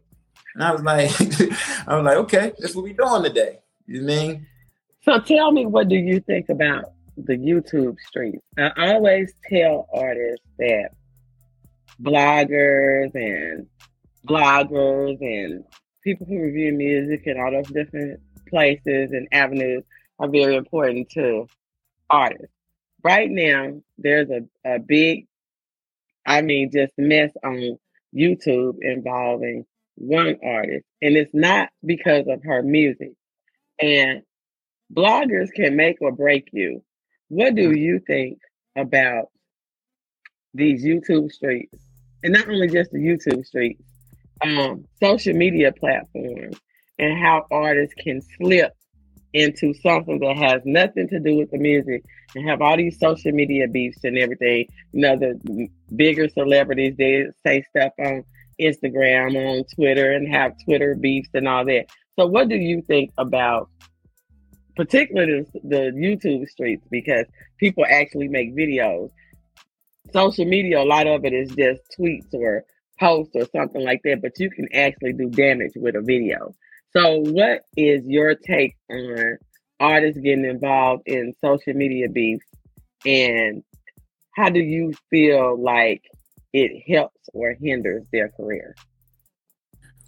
and 0.55 0.65
I 0.65 0.73
was 0.73 0.83
like, 0.83 1.11
I 1.87 1.97
was 1.97 2.05
like, 2.05 2.17
okay, 2.19 2.53
that's 2.59 2.75
what 2.75 2.85
we 2.85 2.93
doing 2.93 3.23
today. 3.23 3.61
You 3.87 4.03
know 4.03 4.13
I 4.13 4.17
mean? 4.17 4.47
So 5.03 5.21
tell 5.21 5.53
me, 5.53 5.67
what 5.67 5.89
do 5.89 5.95
you 5.95 6.21
think 6.21 6.49
about 6.49 6.93
the 7.17 7.37
YouTube 7.37 7.97
streets? 8.01 8.45
I 8.59 8.95
always 8.95 9.33
tell 9.49 9.89
artists 9.93 10.47
that 10.59 10.91
bloggers 12.01 13.15
and 13.15 13.67
bloggers 14.27 15.21
and 15.21 15.65
people 16.03 16.27
who 16.27 16.41
review 16.41 16.73
music 16.73 17.27
and 17.27 17.41
all 17.41 17.51
those 17.51 17.69
different 17.69 18.21
places 18.49 19.11
and 19.13 19.29
avenues 19.33 19.85
are 20.19 20.29
very 20.29 20.57
important 20.57 21.09
to 21.11 21.47
artists. 22.11 22.55
Right 23.03 23.31
now, 23.31 23.81
there's 23.97 24.29
a, 24.31 24.41
a 24.65 24.79
big, 24.79 25.27
I 26.27 26.43
mean, 26.43 26.71
just 26.73 26.93
mess 26.99 27.33
on 27.45 27.79
YouTube 28.15 28.77
involving 28.81 29.65
one 29.95 30.39
artist, 30.45 30.87
and 31.03 31.17
it's 31.17 31.35
not 31.35 31.71
because 31.85 32.27
of 32.29 32.43
her 32.45 32.63
music. 32.63 33.13
And 33.81 34.23
bloggers 34.93 35.53
can 35.53 35.77
make 35.77 35.99
or 36.01 36.13
break 36.13 36.49
you. 36.53 36.83
What 37.29 37.55
do 37.55 37.69
mm-hmm. 37.69 37.79
you 37.79 38.01
think 38.01 38.39
about 38.77 39.27
these 40.55 40.85
YouTube 40.85 41.31
streets? 41.31 41.88
And 42.23 42.33
not 42.33 42.49
only 42.49 42.69
just 42.69 42.91
the 42.91 42.99
YouTube 42.99 43.45
streets, 43.47 43.83
um, 44.43 44.85
social 45.03 45.35
media 45.35 45.73
platforms 45.73 46.57
and 46.99 47.19
how 47.19 47.47
artists 47.51 47.95
can 47.95 48.21
slip 48.37 48.73
into 49.33 49.75
something 49.75 50.19
that 50.21 50.37
has 50.37 50.63
nothing 50.65 51.09
to 51.09 51.21
do 51.21 51.37
with 51.37 51.51
the 51.51 51.59
music 51.59 52.03
and 52.35 52.49
have 52.49 52.63
all 52.63 52.77
these 52.77 52.99
social 52.99 53.33
media 53.33 53.69
beefs 53.69 54.03
and 54.05 54.19
everything. 54.19 54.67
You 54.93 55.01
know, 55.01 55.17
the 55.17 55.69
bigger 55.95 56.29
celebrities, 56.29 56.95
they 56.97 57.27
say 57.47 57.65
stuff 57.71 57.93
on 57.99 58.25
Instagram, 58.61 59.37
on 59.37 59.65
Twitter, 59.75 60.13
and 60.13 60.29
have 60.29 60.53
Twitter 60.65 60.95
beefs 60.95 61.29
and 61.35 61.47
all 61.47 61.65
that. 61.67 61.87
So, 62.19 62.27
what 62.27 62.49
do 62.49 62.57
you 62.57 62.83
think 62.83 63.13
about 63.19 63.71
particularly 64.77 65.47
the, 65.55 65.61
the 65.63 65.93
YouTube 65.95 66.49
streets? 66.49 66.85
Because 66.91 67.27
people 67.59 67.85
actually 67.89 68.29
make 68.29 68.57
videos. 68.57 69.11
Social 70.13 70.45
media, 70.45 70.81
a 70.81 70.85
lot 70.85 71.07
of 71.07 71.25
it 71.25 71.33
is 71.33 71.51
just 71.51 71.83
tweets 71.99 72.33
or 72.33 72.65
posts 72.99 73.33
or 73.35 73.47
something 73.55 73.83
like 73.83 74.01
that, 74.05 74.23
but 74.23 74.39
you 74.39 74.51
can 74.51 74.69
actually 74.75 75.13
do 75.13 75.29
damage 75.31 75.73
with 75.77 75.95
a 75.97 76.01
video. 76.01 76.55
So, 76.97 77.19
what 77.19 77.63
is 77.77 78.07
your 78.07 78.35
take 78.35 78.77
on 78.91 79.39
artists 79.79 80.21
getting 80.21 80.45
involved 80.45 81.03
in 81.07 81.35
social 81.41 81.75
media 81.75 82.09
beefs, 82.09 82.47
and 83.05 83.63
how 84.35 84.49
do 84.49 84.61
you 84.61 84.95
feel 85.11 85.61
like 85.61 86.03
it 86.53 86.83
helps 86.91 87.29
or 87.35 87.55
hinders 87.61 88.05
their 88.13 88.31
career? 88.31 88.75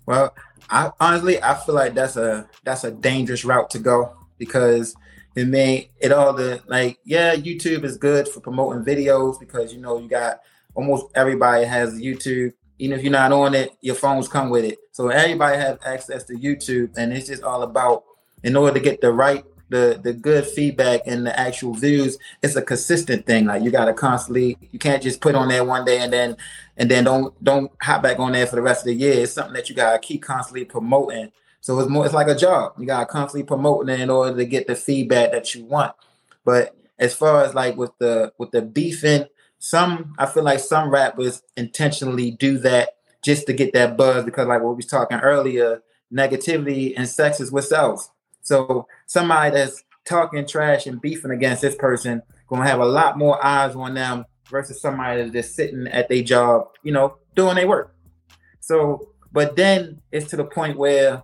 Well, 0.07 0.35
I 0.71 0.91
honestly 0.99 1.43
I 1.43 1.55
feel 1.55 1.75
like 1.75 1.95
that's 1.95 2.17
a 2.17 2.49
that's 2.65 2.85
a 2.85 2.91
dangerous 2.91 3.45
route 3.45 3.71
to 3.71 3.79
go 3.79 4.17
because 4.39 4.95
it 5.37 5.47
may 5.47 5.91
it 5.99 6.13
all 6.13 6.33
the 6.33 6.61
like 6.67 6.99
yeah 7.05 7.35
YouTube 7.35 7.85
is 7.85 7.97
good 7.97 8.29
for 8.29 8.41
promoting 8.41 8.85
videos 8.85 9.39
because 9.39 9.73
you 9.73 9.81
know 9.81 9.99
you 9.99 10.09
got 10.09 10.41
almost 10.75 11.07
everybody 11.15 11.65
has 11.65 11.95
YouTube. 11.95 12.53
Even 12.79 12.99
if 12.99 13.05
you're 13.05 13.13
not 13.13 13.33
on 13.33 13.55
it 13.55 13.77
your 13.81 13.95
phones 13.95 14.29
come 14.29 14.51
with 14.51 14.65
it. 14.65 14.79
So 14.93 15.09
everybody 15.09 15.57
has 15.59 15.79
access 15.85 16.25
to 16.25 16.35
YouTube 16.35 16.97
and 16.97 17.13
it's 17.13 17.29
just 17.29 17.43
all 17.43 17.63
about 17.63 18.05
in 18.43 18.57
order 18.57 18.75
to 18.75 18.81
get 18.81 19.01
the 19.01 19.13
right 19.13 19.45
the 19.69 20.01
the 20.03 20.13
good 20.13 20.45
feedback 20.45 21.03
and 21.07 21.25
the 21.25 21.39
actual 21.39 21.75
views 21.75 22.19
it's 22.43 22.57
a 22.57 22.63
consistent 22.63 23.25
thing. 23.25 23.47
Like 23.47 23.63
you 23.63 23.71
got 23.71 23.85
to 23.85 23.95
constantly 23.95 24.59
you 24.73 24.79
can't 24.79 25.03
just 25.03 25.21
put 25.21 25.37
on 25.37 25.49
there 25.49 25.65
one 25.65 25.85
day 25.85 25.99
and 25.99 26.13
then 26.13 26.37
and 26.77 26.91
then 26.91 27.05
don't 27.05 27.45
don't 27.45 27.71
hop 27.81 28.03
back 28.03 28.19
on 28.19 28.33
there 28.33 28.47
for 28.47 28.57
the 28.57 28.63
rest 28.63 28.81
of 28.81 28.87
the 28.87 28.95
year. 28.95 29.23
It's 29.23 29.33
something 29.33 29.55
that 29.55 29.69
you 29.69 29.77
got 29.77 29.93
to 29.93 29.99
keep 30.01 30.23
constantly 30.23 30.65
promoting 30.65 31.31
so 31.61 31.79
it's 31.79 31.91
more 31.91 32.05
it's 32.05 32.15
like 32.15 32.29
a 32.29 32.35
job. 32.35 32.73
You 32.79 32.87
got 32.87 33.01
to 33.01 33.07
constantly 33.07 33.47
promote 33.47 33.89
it 33.89 34.01
in 34.01 34.11
order 34.11 34.37
to 34.37 34.45
get 34.45 34.67
the 34.67 34.75
feedback 34.75 35.33
that 35.33 35.55
you 35.55 35.65
want. 35.65 35.95
But 36.45 36.77
as 36.99 37.15
far 37.15 37.45
as 37.45 37.55
like 37.55 37.77
with 37.77 37.93
the 37.99 38.33
with 38.39 38.51
the 38.51 38.61
beefing 38.61 39.27
some 39.63 40.15
i 40.19 40.25
feel 40.25 40.43
like 40.43 40.59
some 40.59 40.89
rappers 40.89 41.43
intentionally 41.55 42.31
do 42.31 42.57
that 42.57 42.97
just 43.23 43.47
to 43.47 43.53
get 43.53 43.75
that 43.75 43.95
buzz 43.95 44.25
because 44.25 44.47
like 44.47 44.63
what 44.63 44.71
we 44.71 44.77
was 44.77 44.87
talking 44.87 45.19
earlier 45.19 45.83
negativity 46.13 46.95
and 46.97 47.09
sex 47.09 47.41
is 47.41 47.53
what 47.53 47.65
sells. 47.65 48.11
So 48.43 48.87
somebody 49.07 49.57
that's 49.57 49.83
talking 50.05 50.47
trash 50.47 50.87
and 50.87 51.01
beefing 51.01 51.31
against 51.31 51.63
this 51.63 51.77
person 51.77 52.23
gonna 52.49 52.67
have 52.67 52.81
a 52.81 52.87
lot 52.87 53.19
more 53.19 53.45
eyes 53.45 53.77
on 53.77 53.95
them 53.95 54.25
versus 54.49 54.81
somebody 54.81 55.23
that's 55.23 55.33
just 55.33 55.55
sitting 55.55 55.87
at 55.89 56.09
their 56.09 56.23
job, 56.23 56.69
you 56.83 56.93
know, 56.93 57.17
doing 57.37 57.55
their 57.55 57.69
work. 57.69 57.95
So, 58.61 59.13
but 59.33 59.57
then 59.57 60.01
it's 60.11 60.29
to 60.31 60.37
the 60.37 60.45
point 60.45 60.77
where 60.77 61.23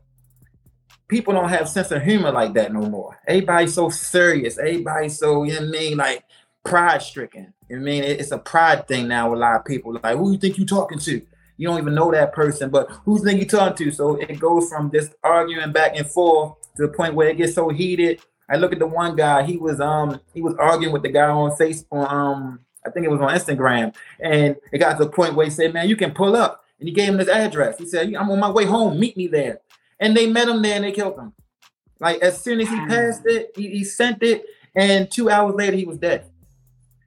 people 1.08 1.32
don't 1.32 1.48
have 1.48 1.68
sense 1.68 1.90
of 1.90 2.02
humor 2.02 2.32
like 2.32 2.54
that 2.54 2.72
no 2.72 2.80
more. 2.80 3.18
Everybody's 3.26 3.74
so 3.74 3.88
serious. 3.88 4.58
Everybody's 4.58 5.18
so, 5.18 5.44
you 5.44 5.54
know 5.54 5.60
what 5.60 5.68
I 5.68 5.70
mean, 5.70 5.96
like 5.96 6.24
pride 6.64 7.02
stricken. 7.02 7.52
I 7.70 7.74
mean, 7.74 8.04
it's 8.04 8.30
a 8.30 8.38
pride 8.38 8.86
thing 8.86 9.08
now 9.08 9.30
with 9.30 9.38
a 9.38 9.40
lot 9.40 9.56
of 9.56 9.64
people. 9.64 9.98
Like, 10.02 10.16
who 10.16 10.32
you 10.32 10.38
think 10.38 10.56
you're 10.56 10.66
talking 10.66 10.98
to? 11.00 11.22
You 11.56 11.68
don't 11.68 11.78
even 11.78 11.94
know 11.94 12.12
that 12.12 12.32
person, 12.32 12.70
but 12.70 12.90
who's 13.04 13.22
think 13.22 13.40
you 13.40 13.46
talking 13.46 13.86
to? 13.86 13.92
So 13.92 14.16
it 14.16 14.38
goes 14.38 14.68
from 14.68 14.90
just 14.92 15.14
arguing 15.24 15.72
back 15.72 15.96
and 15.96 16.08
forth 16.08 16.54
to 16.76 16.82
the 16.82 16.88
point 16.88 17.14
where 17.14 17.28
it 17.28 17.38
gets 17.38 17.54
so 17.54 17.70
heated. 17.70 18.20
I 18.48 18.56
look 18.56 18.72
at 18.72 18.78
the 18.78 18.86
one 18.86 19.16
guy, 19.16 19.42
he 19.42 19.56
was 19.56 19.80
um 19.80 20.20
he 20.34 20.42
was 20.42 20.54
arguing 20.58 20.92
with 20.92 21.02
the 21.02 21.08
guy 21.08 21.28
on 21.28 21.50
Facebook, 21.52 22.10
um, 22.10 22.60
I 22.86 22.90
think 22.90 23.04
it 23.04 23.10
was 23.10 23.20
on 23.20 23.30
Instagram, 23.30 23.94
and 24.20 24.56
it 24.70 24.78
got 24.78 24.98
to 24.98 25.04
the 25.04 25.10
point 25.10 25.34
where 25.34 25.46
he 25.46 25.50
said, 25.50 25.74
Man, 25.74 25.88
you 25.88 25.96
can 25.96 26.12
pull 26.12 26.36
up. 26.36 26.62
And 26.78 26.88
he 26.88 26.94
gave 26.94 27.08
him 27.08 27.18
his 27.18 27.28
address. 27.28 27.78
He 27.78 27.86
said, 27.86 28.12
I'm 28.14 28.30
on 28.30 28.38
my 28.38 28.50
way 28.50 28.66
home, 28.66 29.00
meet 29.00 29.16
me 29.16 29.28
there. 29.28 29.60
And 29.98 30.16
they 30.16 30.26
met 30.26 30.48
him 30.48 30.62
there 30.62 30.76
and 30.76 30.85
they 30.85 30.92
killed 30.92 31.18
him. 31.18 31.32
Like 32.00 32.20
as 32.20 32.40
soon 32.42 32.61
as 32.61 32.68
he 32.68 32.76
hmm. 32.76 32.88
passed 32.88 33.22
it, 33.24 33.52
he, 33.56 33.70
he 33.70 33.85
sent 33.85 34.22
it, 34.22 34.44
and 34.74 35.11
two 35.11 35.30
hours 35.30 35.54
later 35.54 35.76
he 35.76 35.85
was 35.85 35.98
dead. 35.98 36.26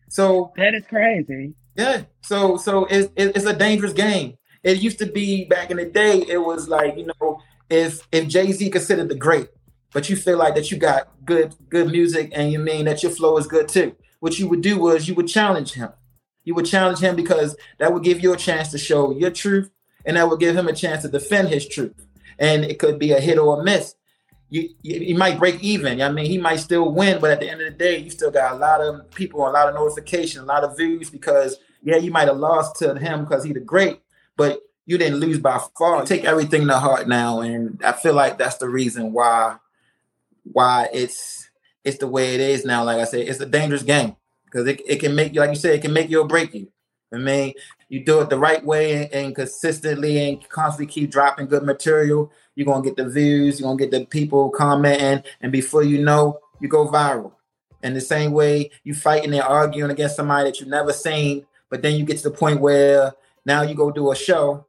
So 0.10 0.52
That 0.58 0.74
is 0.74 0.84
crazy. 0.88 1.54
yeah, 1.76 2.04
so 2.24 2.58
so 2.58 2.86
it's 2.86 3.12
it's 3.16 3.46
a 3.46 3.54
dangerous 3.54 3.94
game. 3.94 4.38
It 4.64 4.82
used 4.82 5.00
to 5.00 5.06
be 5.06 5.46
back 5.46 5.72
in 5.72 5.78
the 5.78 5.86
day. 5.86 6.26
It 6.28 6.40
was 6.40 6.68
like 6.68 6.98
you 6.98 7.08
know, 7.22 7.42
if 7.70 8.08
if 8.12 8.28
Jay 8.28 8.52
Z 8.52 8.70
considered 8.72 9.10
the 9.10 9.16
great, 9.16 9.50
but 9.94 10.10
you 10.10 10.16
feel 10.16 10.38
like 10.38 10.56
that 10.56 10.72
you 10.72 10.78
got 10.78 11.10
good 11.24 11.54
good 11.70 11.92
music 11.92 12.32
and 12.34 12.52
you 12.52 12.60
mean 12.60 12.86
that 12.86 13.04
your 13.04 13.12
flow 13.12 13.38
is 13.38 13.46
good 13.46 13.68
too. 13.68 13.96
What 14.20 14.40
you 14.40 14.50
would 14.50 14.62
do 14.62 14.80
was 14.80 15.08
you 15.08 15.14
would 15.16 15.28
challenge 15.28 15.74
him. 15.74 15.90
You 16.44 16.56
would 16.56 16.66
challenge 16.66 17.00
him 17.00 17.16
because 17.16 17.56
that 17.78 17.94
would 17.94 18.04
give 18.04 18.22
you 18.22 18.34
a 18.34 18.38
chance 18.38 18.72
to 18.72 18.80
show 18.80 19.12
your 19.12 19.30
truth, 19.30 19.70
and 20.04 20.18
that 20.18 20.28
would 20.28 20.40
give 20.40 20.58
him 20.58 20.68
a 20.68 20.74
chance 20.74 21.04
to 21.04 21.10
defend 21.10 21.50
his 21.50 21.68
truth. 21.68 22.08
And 22.40 22.64
it 22.66 22.80
could 22.80 22.98
be 22.98 23.12
a 23.12 23.20
hit 23.20 23.38
or 23.38 23.62
a 23.62 23.64
miss. 23.64 23.96
you, 24.50 24.70
you, 24.82 25.00
you 25.00 25.16
might 25.16 25.38
break 25.38 25.62
even. 25.62 26.02
I 26.02 26.10
mean, 26.10 26.26
he 26.26 26.38
might 26.38 26.58
still 26.58 26.92
win, 26.92 27.20
but 27.22 27.32
at 27.32 27.40
the 27.40 27.50
end 27.50 27.62
of 27.62 27.68
the 27.72 27.78
day, 27.78 28.00
you 28.00 28.10
still 28.10 28.32
got 28.32 28.54
a 28.54 28.56
lot 28.56 28.82
of 28.82 29.12
people, 29.12 29.48
a 29.48 29.52
lot 29.52 29.70
of 29.70 29.76
notifications, 29.76 30.44
a 30.44 30.48
lot 30.48 30.64
of 30.64 30.76
views 30.78 31.10
because 31.10 31.58
yeah, 31.84 31.98
you 31.98 32.12
might 32.12 32.28
have 32.28 32.38
lost 32.38 32.78
to 32.78 32.96
him 32.96 33.24
because 33.24 33.44
he's 33.44 33.54
the 33.54 33.60
great, 33.60 34.02
but 34.36 34.62
you 34.86 34.98
didn't 34.98 35.20
lose 35.20 35.40
by 35.40 35.60
far. 35.78 36.06
Take 36.06 36.26
everything 36.26 36.68
to 36.68 36.80
heart 36.80 37.08
now, 37.08 37.42
and 37.42 37.82
I 37.86 37.94
feel 37.94 38.14
like 38.14 38.38
that's 38.38 38.58
the 38.58 38.70
reason 38.70 39.14
why 39.14 39.58
why 40.44 40.90
it's 40.92 41.50
it's 41.84 42.00
the 42.00 42.08
way 42.08 42.34
it 42.36 42.42
is 42.42 42.66
now. 42.66 42.84
Like 42.84 43.00
I 43.00 43.06
said, 43.06 43.28
it's 43.28 43.40
a 43.40 43.46
dangerous 43.46 43.84
game 43.84 44.16
because 44.46 44.68
it, 44.68 44.82
it 44.86 45.00
can 45.00 45.16
make 45.16 45.34
you, 45.34 45.42
like 45.42 45.52
you 45.52 45.56
said, 45.56 45.76
it 45.76 45.82
can 45.82 45.94
make 45.94 46.10
you 46.10 46.22
or 46.22 46.28
break 46.28 46.54
you. 46.54 46.72
I 47.14 47.18
mean, 47.18 47.54
you 47.90 48.04
do 48.04 48.22
it 48.22 48.30
the 48.30 48.38
right 48.38 48.64
way 48.64 49.04
and, 49.04 49.14
and 49.14 49.36
consistently 49.36 50.30
and 50.30 50.48
constantly 50.50 50.86
keep 50.92 51.12
dropping 51.12 51.48
good 51.48 51.64
material, 51.64 52.32
you're 52.56 52.66
gonna 52.66 52.84
get 52.84 52.96
the 52.96 53.10
views, 53.10 53.60
you're 53.60 53.68
gonna 53.68 53.80
get 53.80 53.92
the 53.92 54.06
people 54.06 54.50
commenting, 54.50 55.24
and 55.42 55.52
before 55.52 55.84
you 55.84 56.04
know, 56.04 56.40
you 56.60 56.68
go 56.68 56.88
viral. 56.88 57.34
And 57.82 57.96
the 57.96 58.02
same 58.02 58.32
way 58.32 58.72
you 58.84 58.94
fighting 58.94 59.34
and 59.34 59.42
arguing 59.42 59.92
against 59.92 60.16
somebody 60.16 60.50
that 60.50 60.60
you've 60.60 60.70
never 60.70 60.94
seen, 60.94 61.46
but 61.70 61.82
then 61.82 61.96
you 61.96 62.06
get 62.06 62.18
to 62.18 62.30
the 62.30 62.36
point 62.36 62.62
where 62.62 63.14
now 63.46 63.62
you 63.62 63.76
go 63.76 63.92
do 63.92 64.12
a 64.12 64.16
show 64.16 64.66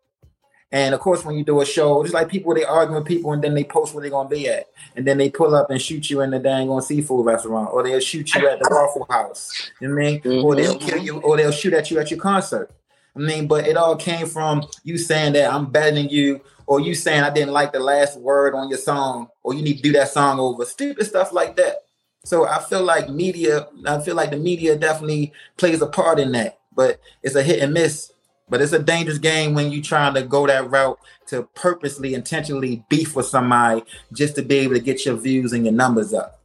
and 0.73 0.95
of 0.95 1.01
course, 1.01 1.25
when 1.25 1.37
you 1.37 1.45
do 1.45 1.61
a 1.61 1.67
show, 1.67 2.05
it's 2.05 2.15
like 2.15 2.29
people 2.29 2.55
they 2.55 2.65
argue 2.65 2.95
with 2.95 3.05
people 3.05 3.33
and 3.33 3.43
then 3.43 3.55
they 3.55 3.65
post 3.65 3.93
where 3.93 4.03
they're 4.03 4.11
gonna 4.11 4.29
be 4.29 4.49
at, 4.49 4.69
and 4.95 5.05
then 5.05 5.19
they 5.19 5.29
pull 5.29 5.55
up 5.55 5.69
and 5.71 5.83
shoot 5.83 6.09
you 6.09 6.21
in 6.21 6.31
the 6.31 6.39
dang 6.39 6.71
on 6.71 6.81
seafood 6.81 7.27
restaurant, 7.27 7.71
or 7.73 7.83
they'll 7.83 7.99
shoot 7.99 8.33
you 8.35 8.49
at 8.49 8.61
the 8.61 8.69
Waffle 8.71 9.07
House. 9.11 9.71
You 9.81 9.89
know 9.89 9.95
what 9.95 10.01
I 10.01 10.05
mean? 10.05 10.21
Mm-hmm. 10.21 10.45
Or 10.45 10.55
they'll 10.55 10.79
kill 10.79 10.99
you, 10.99 11.19
or 11.19 11.37
they'll 11.37 11.51
shoot 11.51 11.73
at 11.73 11.91
you 11.91 11.99
at 11.99 12.11
your 12.11 12.21
concert. 12.21 12.71
I 13.15 13.19
mean, 13.19 13.47
but 13.47 13.67
it 13.67 13.77
all 13.77 13.97
came 13.97 14.27
from 14.27 14.65
you 14.85 14.99
saying 14.99 15.33
that 15.35 15.53
I'm 15.53 15.67
better 15.67 15.95
than 15.95 16.09
you, 16.09 16.41
or 16.67 16.81
you 16.81 16.95
saying 16.95 17.23
I 17.23 17.31
didn't 17.31 17.53
like 17.53 17.73
the 17.73 17.81
last 17.81 18.19
word 18.19 18.55
on 18.55 18.69
your 18.69 18.79
song, 18.79 19.29
or 19.43 19.55
you 19.55 19.63
need 19.63 19.79
to 19.79 19.83
do 19.83 19.93
that 19.93 20.09
song 20.09 20.39
over. 20.39 20.65
Stupid 20.65 21.05
stuff 21.07 21.33
like 21.33 21.57
that. 21.57 21.85
So 22.25 22.47
I 22.47 22.61
feel 22.63 22.83
like 22.83 23.09
media, 23.09 23.67
I 23.87 24.01
feel 24.01 24.15
like 24.15 24.31
the 24.31 24.37
media 24.37 24.77
definitely 24.77 25.33
plays 25.57 25.83
a 25.83 25.87
part 25.87 26.21
in 26.21 26.33
that, 26.33 26.59
but 26.75 27.01
it's 27.23 27.35
a 27.35 27.43
hit 27.43 27.63
and 27.63 27.73
miss 27.73 28.13
but 28.51 28.61
it's 28.61 28.73
a 28.73 28.83
dangerous 28.83 29.19
game 29.19 29.55
when 29.55 29.71
you're 29.71 29.83
trying 29.83 30.13
to 30.15 30.23
go 30.23 30.47
that 30.49 30.69
route 30.69 30.99
to 31.29 31.45
purposely, 31.55 32.15
intentionally 32.15 32.85
beef 32.89 33.15
with 33.15 33.27
somebody 33.27 33.85
just 34.13 34.35
to 34.35 34.43
be 34.43 34.57
able 34.59 34.75
to 34.75 34.81
get 34.81 35.07
your 35.07 35.17
views 35.17 35.53
and 35.53 35.65
your 35.65 35.73
numbers 35.73 36.13
up. 36.13 36.41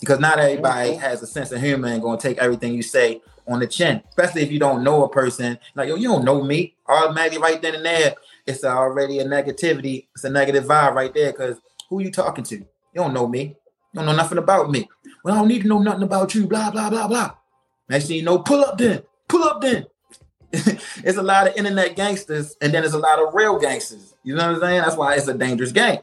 Because 0.00 0.18
not 0.18 0.38
everybody 0.38 0.92
mm-hmm. 0.92 1.00
has 1.00 1.22
a 1.22 1.26
sense 1.26 1.52
of 1.52 1.60
humor 1.60 1.88
and 1.88 2.00
going 2.00 2.18
to 2.18 2.26
take 2.26 2.38
everything 2.38 2.72
you 2.72 2.82
say 2.82 3.20
on 3.46 3.60
the 3.60 3.66
chin, 3.66 4.02
especially 4.08 4.42
if 4.42 4.52
you 4.52 4.58
don't 4.58 4.84
know 4.84 5.04
a 5.04 5.08
person. 5.08 5.58
Like, 5.74 5.88
yo, 5.88 5.96
you 5.96 6.08
don't 6.08 6.24
know 6.24 6.42
me. 6.42 6.76
Automatically, 6.88 7.38
right 7.38 7.60
then 7.60 7.76
and 7.76 7.84
there, 7.84 8.14
it's 8.46 8.64
already 8.64 9.18
a 9.18 9.24
negativity. 9.24 10.06
It's 10.14 10.24
a 10.24 10.30
negative 10.30 10.64
vibe 10.64 10.94
right 10.94 11.12
there. 11.12 11.32
Because 11.32 11.58
who 11.88 11.98
are 11.98 12.02
you 12.02 12.10
talking 12.10 12.44
to? 12.44 12.56
You 12.56 12.66
don't 12.94 13.14
know 13.14 13.26
me. 13.26 13.40
You 13.42 13.56
don't 13.96 14.06
know 14.06 14.16
nothing 14.16 14.38
about 14.38 14.70
me. 14.70 14.88
Well, 15.24 15.34
I 15.34 15.38
don't 15.38 15.48
need 15.48 15.62
to 15.62 15.68
know 15.68 15.80
nothing 15.80 16.02
about 16.02 16.34
you. 16.34 16.46
Blah 16.46 16.70
blah 16.70 16.90
blah 16.90 17.08
blah. 17.08 17.34
Next 17.88 18.06
thing 18.06 18.16
you 18.16 18.22
know, 18.22 18.38
pull 18.38 18.64
up 18.64 18.78
then. 18.78 19.02
Pull 19.28 19.44
up 19.44 19.60
then. 19.60 19.86
it's 20.52 21.16
a 21.18 21.22
lot 21.22 21.48
of 21.48 21.56
internet 21.56 21.94
gangsters, 21.94 22.56
and 22.60 22.72
then 22.72 22.82
there's 22.82 22.94
a 22.94 22.98
lot 22.98 23.20
of 23.20 23.34
real 23.34 23.58
gangsters. 23.58 24.14
You 24.24 24.34
know 24.34 24.46
what 24.46 24.56
I'm 24.56 24.60
saying? 24.60 24.80
That's 24.82 24.96
why 24.96 25.14
it's 25.14 25.28
a 25.28 25.34
dangerous 25.34 25.72
game. 25.72 26.00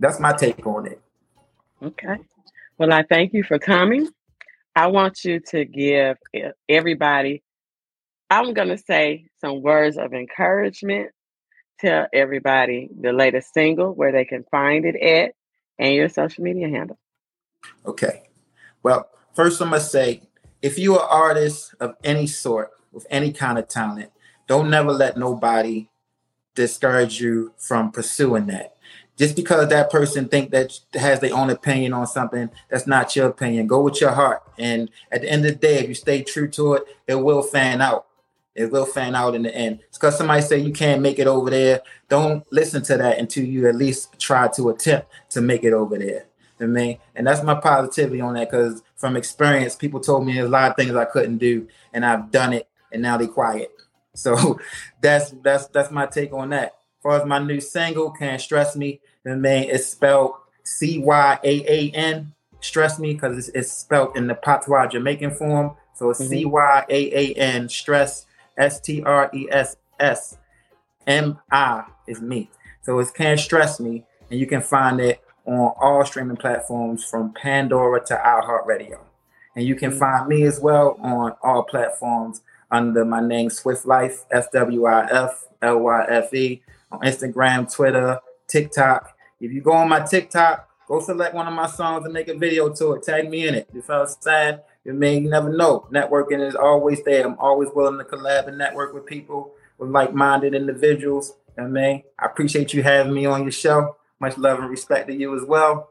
That's 0.00 0.20
my 0.20 0.32
take 0.32 0.64
on 0.66 0.86
it. 0.86 1.00
Okay. 1.82 2.16
Well, 2.78 2.92
I 2.92 3.02
thank 3.02 3.32
you 3.32 3.42
for 3.42 3.58
coming. 3.58 4.08
I 4.78 4.86
want 4.86 5.24
you 5.24 5.40
to 5.50 5.64
give 5.64 6.18
everybody, 6.68 7.42
I'm 8.30 8.54
going 8.54 8.68
to 8.68 8.78
say 8.78 9.26
some 9.40 9.60
words 9.60 9.98
of 9.98 10.14
encouragement. 10.14 11.10
Tell 11.80 12.06
everybody 12.12 12.88
the 13.00 13.12
latest 13.12 13.52
single, 13.52 13.92
where 13.92 14.12
they 14.12 14.24
can 14.24 14.44
find 14.52 14.84
it 14.84 14.94
at, 14.94 15.34
and 15.80 15.94
your 15.94 16.08
social 16.08 16.44
media 16.44 16.68
handle. 16.68 16.96
Okay. 17.86 18.28
Well, 18.84 19.08
first, 19.34 19.60
I 19.60 19.64
must 19.64 19.90
say 19.90 20.22
if 20.62 20.78
you're 20.78 21.00
an 21.00 21.08
artist 21.10 21.74
of 21.80 21.96
any 22.04 22.28
sort, 22.28 22.70
with 22.92 23.06
any 23.10 23.32
kind 23.32 23.58
of 23.58 23.66
talent, 23.66 24.12
don't 24.46 24.70
never 24.70 24.92
let 24.92 25.16
nobody 25.16 25.88
discourage 26.54 27.20
you 27.20 27.52
from 27.58 27.90
pursuing 27.90 28.46
that. 28.46 28.76
Just 29.18 29.34
because 29.34 29.68
that 29.68 29.90
person 29.90 30.28
think 30.28 30.50
that 30.52 30.78
has 30.94 31.20
their 31.20 31.34
own 31.34 31.50
opinion 31.50 31.92
on 31.92 32.06
something, 32.06 32.48
that's 32.70 32.86
not 32.86 33.14
your 33.16 33.28
opinion. 33.28 33.66
Go 33.66 33.82
with 33.82 34.00
your 34.00 34.12
heart. 34.12 34.42
And 34.58 34.88
at 35.10 35.22
the 35.22 35.30
end 35.30 35.44
of 35.44 35.52
the 35.52 35.58
day, 35.58 35.80
if 35.80 35.88
you 35.88 35.94
stay 35.94 36.22
true 36.22 36.48
to 36.50 36.74
it, 36.74 36.84
it 37.08 37.16
will 37.16 37.42
fan 37.42 37.80
out. 37.82 38.06
It 38.54 38.70
will 38.70 38.86
fan 38.86 39.14
out 39.14 39.34
in 39.34 39.42
the 39.42 39.54
end. 39.54 39.80
Because 39.92 40.16
somebody 40.16 40.42
say 40.42 40.58
you 40.58 40.72
can't 40.72 41.02
make 41.02 41.18
it 41.18 41.26
over 41.26 41.50
there. 41.50 41.82
Don't 42.08 42.44
listen 42.52 42.82
to 42.84 42.96
that 42.96 43.18
until 43.18 43.44
you 43.44 43.68
at 43.68 43.74
least 43.74 44.18
try 44.18 44.48
to 44.48 44.68
attempt 44.70 45.08
to 45.30 45.40
make 45.40 45.64
it 45.64 45.72
over 45.72 45.98
there. 45.98 46.26
I 46.60 46.66
mean, 46.66 46.98
and 47.14 47.26
that's 47.26 47.42
my 47.42 47.54
positivity 47.54 48.20
on 48.20 48.34
that 48.34 48.50
because 48.50 48.82
from 48.96 49.16
experience, 49.16 49.76
people 49.76 50.00
told 50.00 50.26
me 50.26 50.34
there's 50.34 50.46
a 50.46 50.50
lot 50.50 50.70
of 50.70 50.76
things 50.76 50.94
I 50.94 51.04
couldn't 51.04 51.38
do, 51.38 51.68
and 51.92 52.04
I've 52.04 52.30
done 52.30 52.52
it 52.52 52.68
and 52.92 53.02
now 53.02 53.16
they 53.16 53.26
quiet. 53.26 53.70
So 54.14 54.58
that's 55.00 55.30
that's 55.44 55.68
that's 55.68 55.92
my 55.92 56.06
take 56.06 56.32
on 56.32 56.50
that. 56.50 56.77
As 57.08 57.12
far 57.12 57.20
as 57.22 57.26
my 57.26 57.38
new 57.38 57.58
single, 57.58 58.10
Can't 58.10 58.38
Stress 58.38 58.76
Me, 58.76 59.00
the 59.24 59.34
main 59.34 59.70
is 59.70 59.90
spelled 59.90 60.32
C-Y-A-A-N, 60.64 62.34
stress 62.60 62.98
me, 62.98 63.14
because 63.14 63.38
it's, 63.38 63.48
it's 63.56 63.72
spelled 63.72 64.14
in 64.14 64.26
the 64.26 64.34
patois 64.34 64.88
Jamaican 64.88 65.30
form. 65.30 65.74
So 65.94 66.10
it's 66.10 66.20
mm-hmm. 66.20 66.32
C-Y-A-A-N, 66.32 67.70
stress, 67.70 68.26
S-T-R-E-S-S. 68.58 70.36
M-I 71.06 71.84
is 72.06 72.20
me. 72.20 72.50
So 72.82 72.98
it's 72.98 73.10
Can't 73.10 73.40
Stress 73.40 73.80
Me, 73.80 74.04
and 74.30 74.38
you 74.38 74.46
can 74.46 74.60
find 74.60 75.00
it 75.00 75.24
on 75.46 75.72
all 75.80 76.04
streaming 76.04 76.36
platforms 76.36 77.02
from 77.02 77.32
Pandora 77.32 78.04
to 78.04 78.16
iHeartRadio. 78.16 78.98
And 79.56 79.64
you 79.64 79.76
can 79.76 79.92
mm-hmm. 79.92 79.98
find 79.98 80.28
me 80.28 80.42
as 80.42 80.60
well 80.60 80.98
on 81.00 81.32
all 81.42 81.62
platforms 81.62 82.42
under 82.70 83.06
my 83.06 83.26
name 83.26 83.48
Swift 83.48 83.86
Life, 83.86 84.26
S 84.30 84.46
W 84.52 84.84
I 84.84 85.08
F 85.10 85.46
L 85.62 85.78
Y 85.78 86.06
F 86.06 86.34
E, 86.34 86.62
on 86.90 87.00
Instagram, 87.00 87.72
Twitter, 87.72 88.20
TikTok. 88.46 89.16
If 89.40 89.52
you 89.52 89.60
go 89.60 89.72
on 89.72 89.88
my 89.88 90.00
TikTok, 90.00 90.68
go 90.86 91.00
select 91.00 91.34
one 91.34 91.46
of 91.46 91.54
my 91.54 91.66
songs 91.66 92.04
and 92.04 92.14
make 92.14 92.28
a 92.28 92.36
video 92.36 92.68
to 92.70 92.92
it. 92.92 93.02
Tag 93.02 93.30
me 93.30 93.46
in 93.46 93.54
it. 93.54 93.68
You 93.72 93.82
feel 93.82 94.06
sad? 94.06 94.64
You 94.84 94.94
mean 94.94 95.24
you 95.24 95.30
never 95.30 95.54
know. 95.54 95.86
Networking 95.92 96.46
is 96.46 96.54
always 96.54 97.02
there. 97.04 97.26
I'm 97.26 97.38
always 97.38 97.68
willing 97.74 97.98
to 97.98 98.04
collab 98.04 98.48
and 98.48 98.58
network 98.58 98.94
with 98.94 99.06
people 99.06 99.52
with 99.78 99.90
like-minded 99.90 100.54
individuals. 100.54 101.34
I 101.56 101.62
mean, 101.62 102.02
I 102.18 102.26
appreciate 102.26 102.72
you 102.72 102.82
having 102.82 103.12
me 103.12 103.26
on 103.26 103.42
your 103.42 103.52
show. 103.52 103.96
Much 104.20 104.38
love 104.38 104.58
and 104.58 104.70
respect 104.70 105.08
to 105.08 105.14
you 105.14 105.36
as 105.36 105.44
well. 105.46 105.90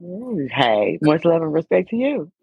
Hey, 0.00 0.98
much 1.02 1.24
love 1.24 1.42
and 1.42 1.52
respect 1.52 1.90
to 1.90 1.96
you. 1.96 2.32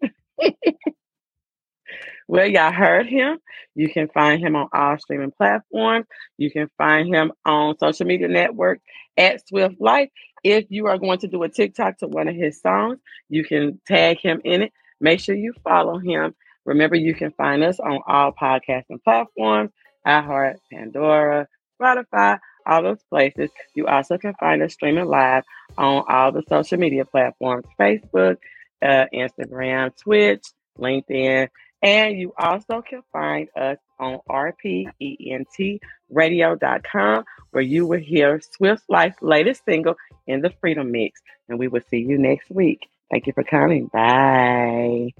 Well, 2.28 2.46
y'all 2.46 2.72
heard 2.72 3.06
him. 3.06 3.38
You 3.74 3.88
can 3.88 4.08
find 4.08 4.40
him 4.42 4.54
on 4.54 4.68
all 4.72 4.98
streaming 4.98 5.32
platforms. 5.32 6.06
You 6.36 6.50
can 6.50 6.68
find 6.76 7.12
him 7.12 7.32
on 7.46 7.78
social 7.78 8.06
media 8.06 8.28
network 8.28 8.80
at 9.16 9.48
Swift 9.48 9.80
Life. 9.80 10.10
If 10.44 10.66
you 10.68 10.86
are 10.88 10.98
going 10.98 11.20
to 11.20 11.28
do 11.28 11.42
a 11.42 11.48
TikTok 11.48 11.98
to 11.98 12.06
one 12.06 12.28
of 12.28 12.36
his 12.36 12.60
songs, 12.60 12.98
you 13.30 13.44
can 13.44 13.80
tag 13.86 14.20
him 14.20 14.42
in 14.44 14.62
it. 14.62 14.72
Make 15.00 15.20
sure 15.20 15.34
you 15.34 15.54
follow 15.64 15.98
him. 15.98 16.34
Remember, 16.66 16.96
you 16.96 17.14
can 17.14 17.32
find 17.32 17.64
us 17.64 17.80
on 17.80 18.00
all 18.06 18.32
podcasting 18.32 19.02
platforms, 19.02 19.70
iHeart, 20.06 20.56
Pandora, 20.70 21.48
Spotify, 21.80 22.38
all 22.66 22.82
those 22.82 23.02
places. 23.08 23.50
You 23.74 23.86
also 23.86 24.18
can 24.18 24.34
find 24.34 24.62
us 24.62 24.74
streaming 24.74 25.06
live 25.06 25.44
on 25.78 26.04
all 26.08 26.30
the 26.32 26.42
social 26.46 26.78
media 26.78 27.06
platforms 27.06 27.64
Facebook, 27.80 28.36
uh, 28.82 29.06
Instagram, 29.14 29.96
Twitch, 29.96 30.44
LinkedIn, 30.78 31.48
and 31.82 32.18
you 32.18 32.32
also 32.38 32.82
can 32.82 33.02
find 33.12 33.48
us 33.56 33.78
on 34.00 34.18
rpentradio.com, 34.28 37.24
where 37.50 37.62
you 37.62 37.86
will 37.86 38.00
hear 38.00 38.40
Swif 38.40 38.80
Life's 38.88 39.22
latest 39.22 39.64
single 39.64 39.94
in 40.26 40.40
the 40.40 40.50
Freedom 40.60 40.90
Mix. 40.90 41.20
And 41.48 41.56
we 41.58 41.68
will 41.68 41.82
see 41.90 41.98
you 41.98 42.18
next 42.18 42.50
week. 42.50 42.88
Thank 43.10 43.26
you 43.26 43.32
for 43.32 43.44
coming. 43.44 43.86
Bye. 43.86 45.12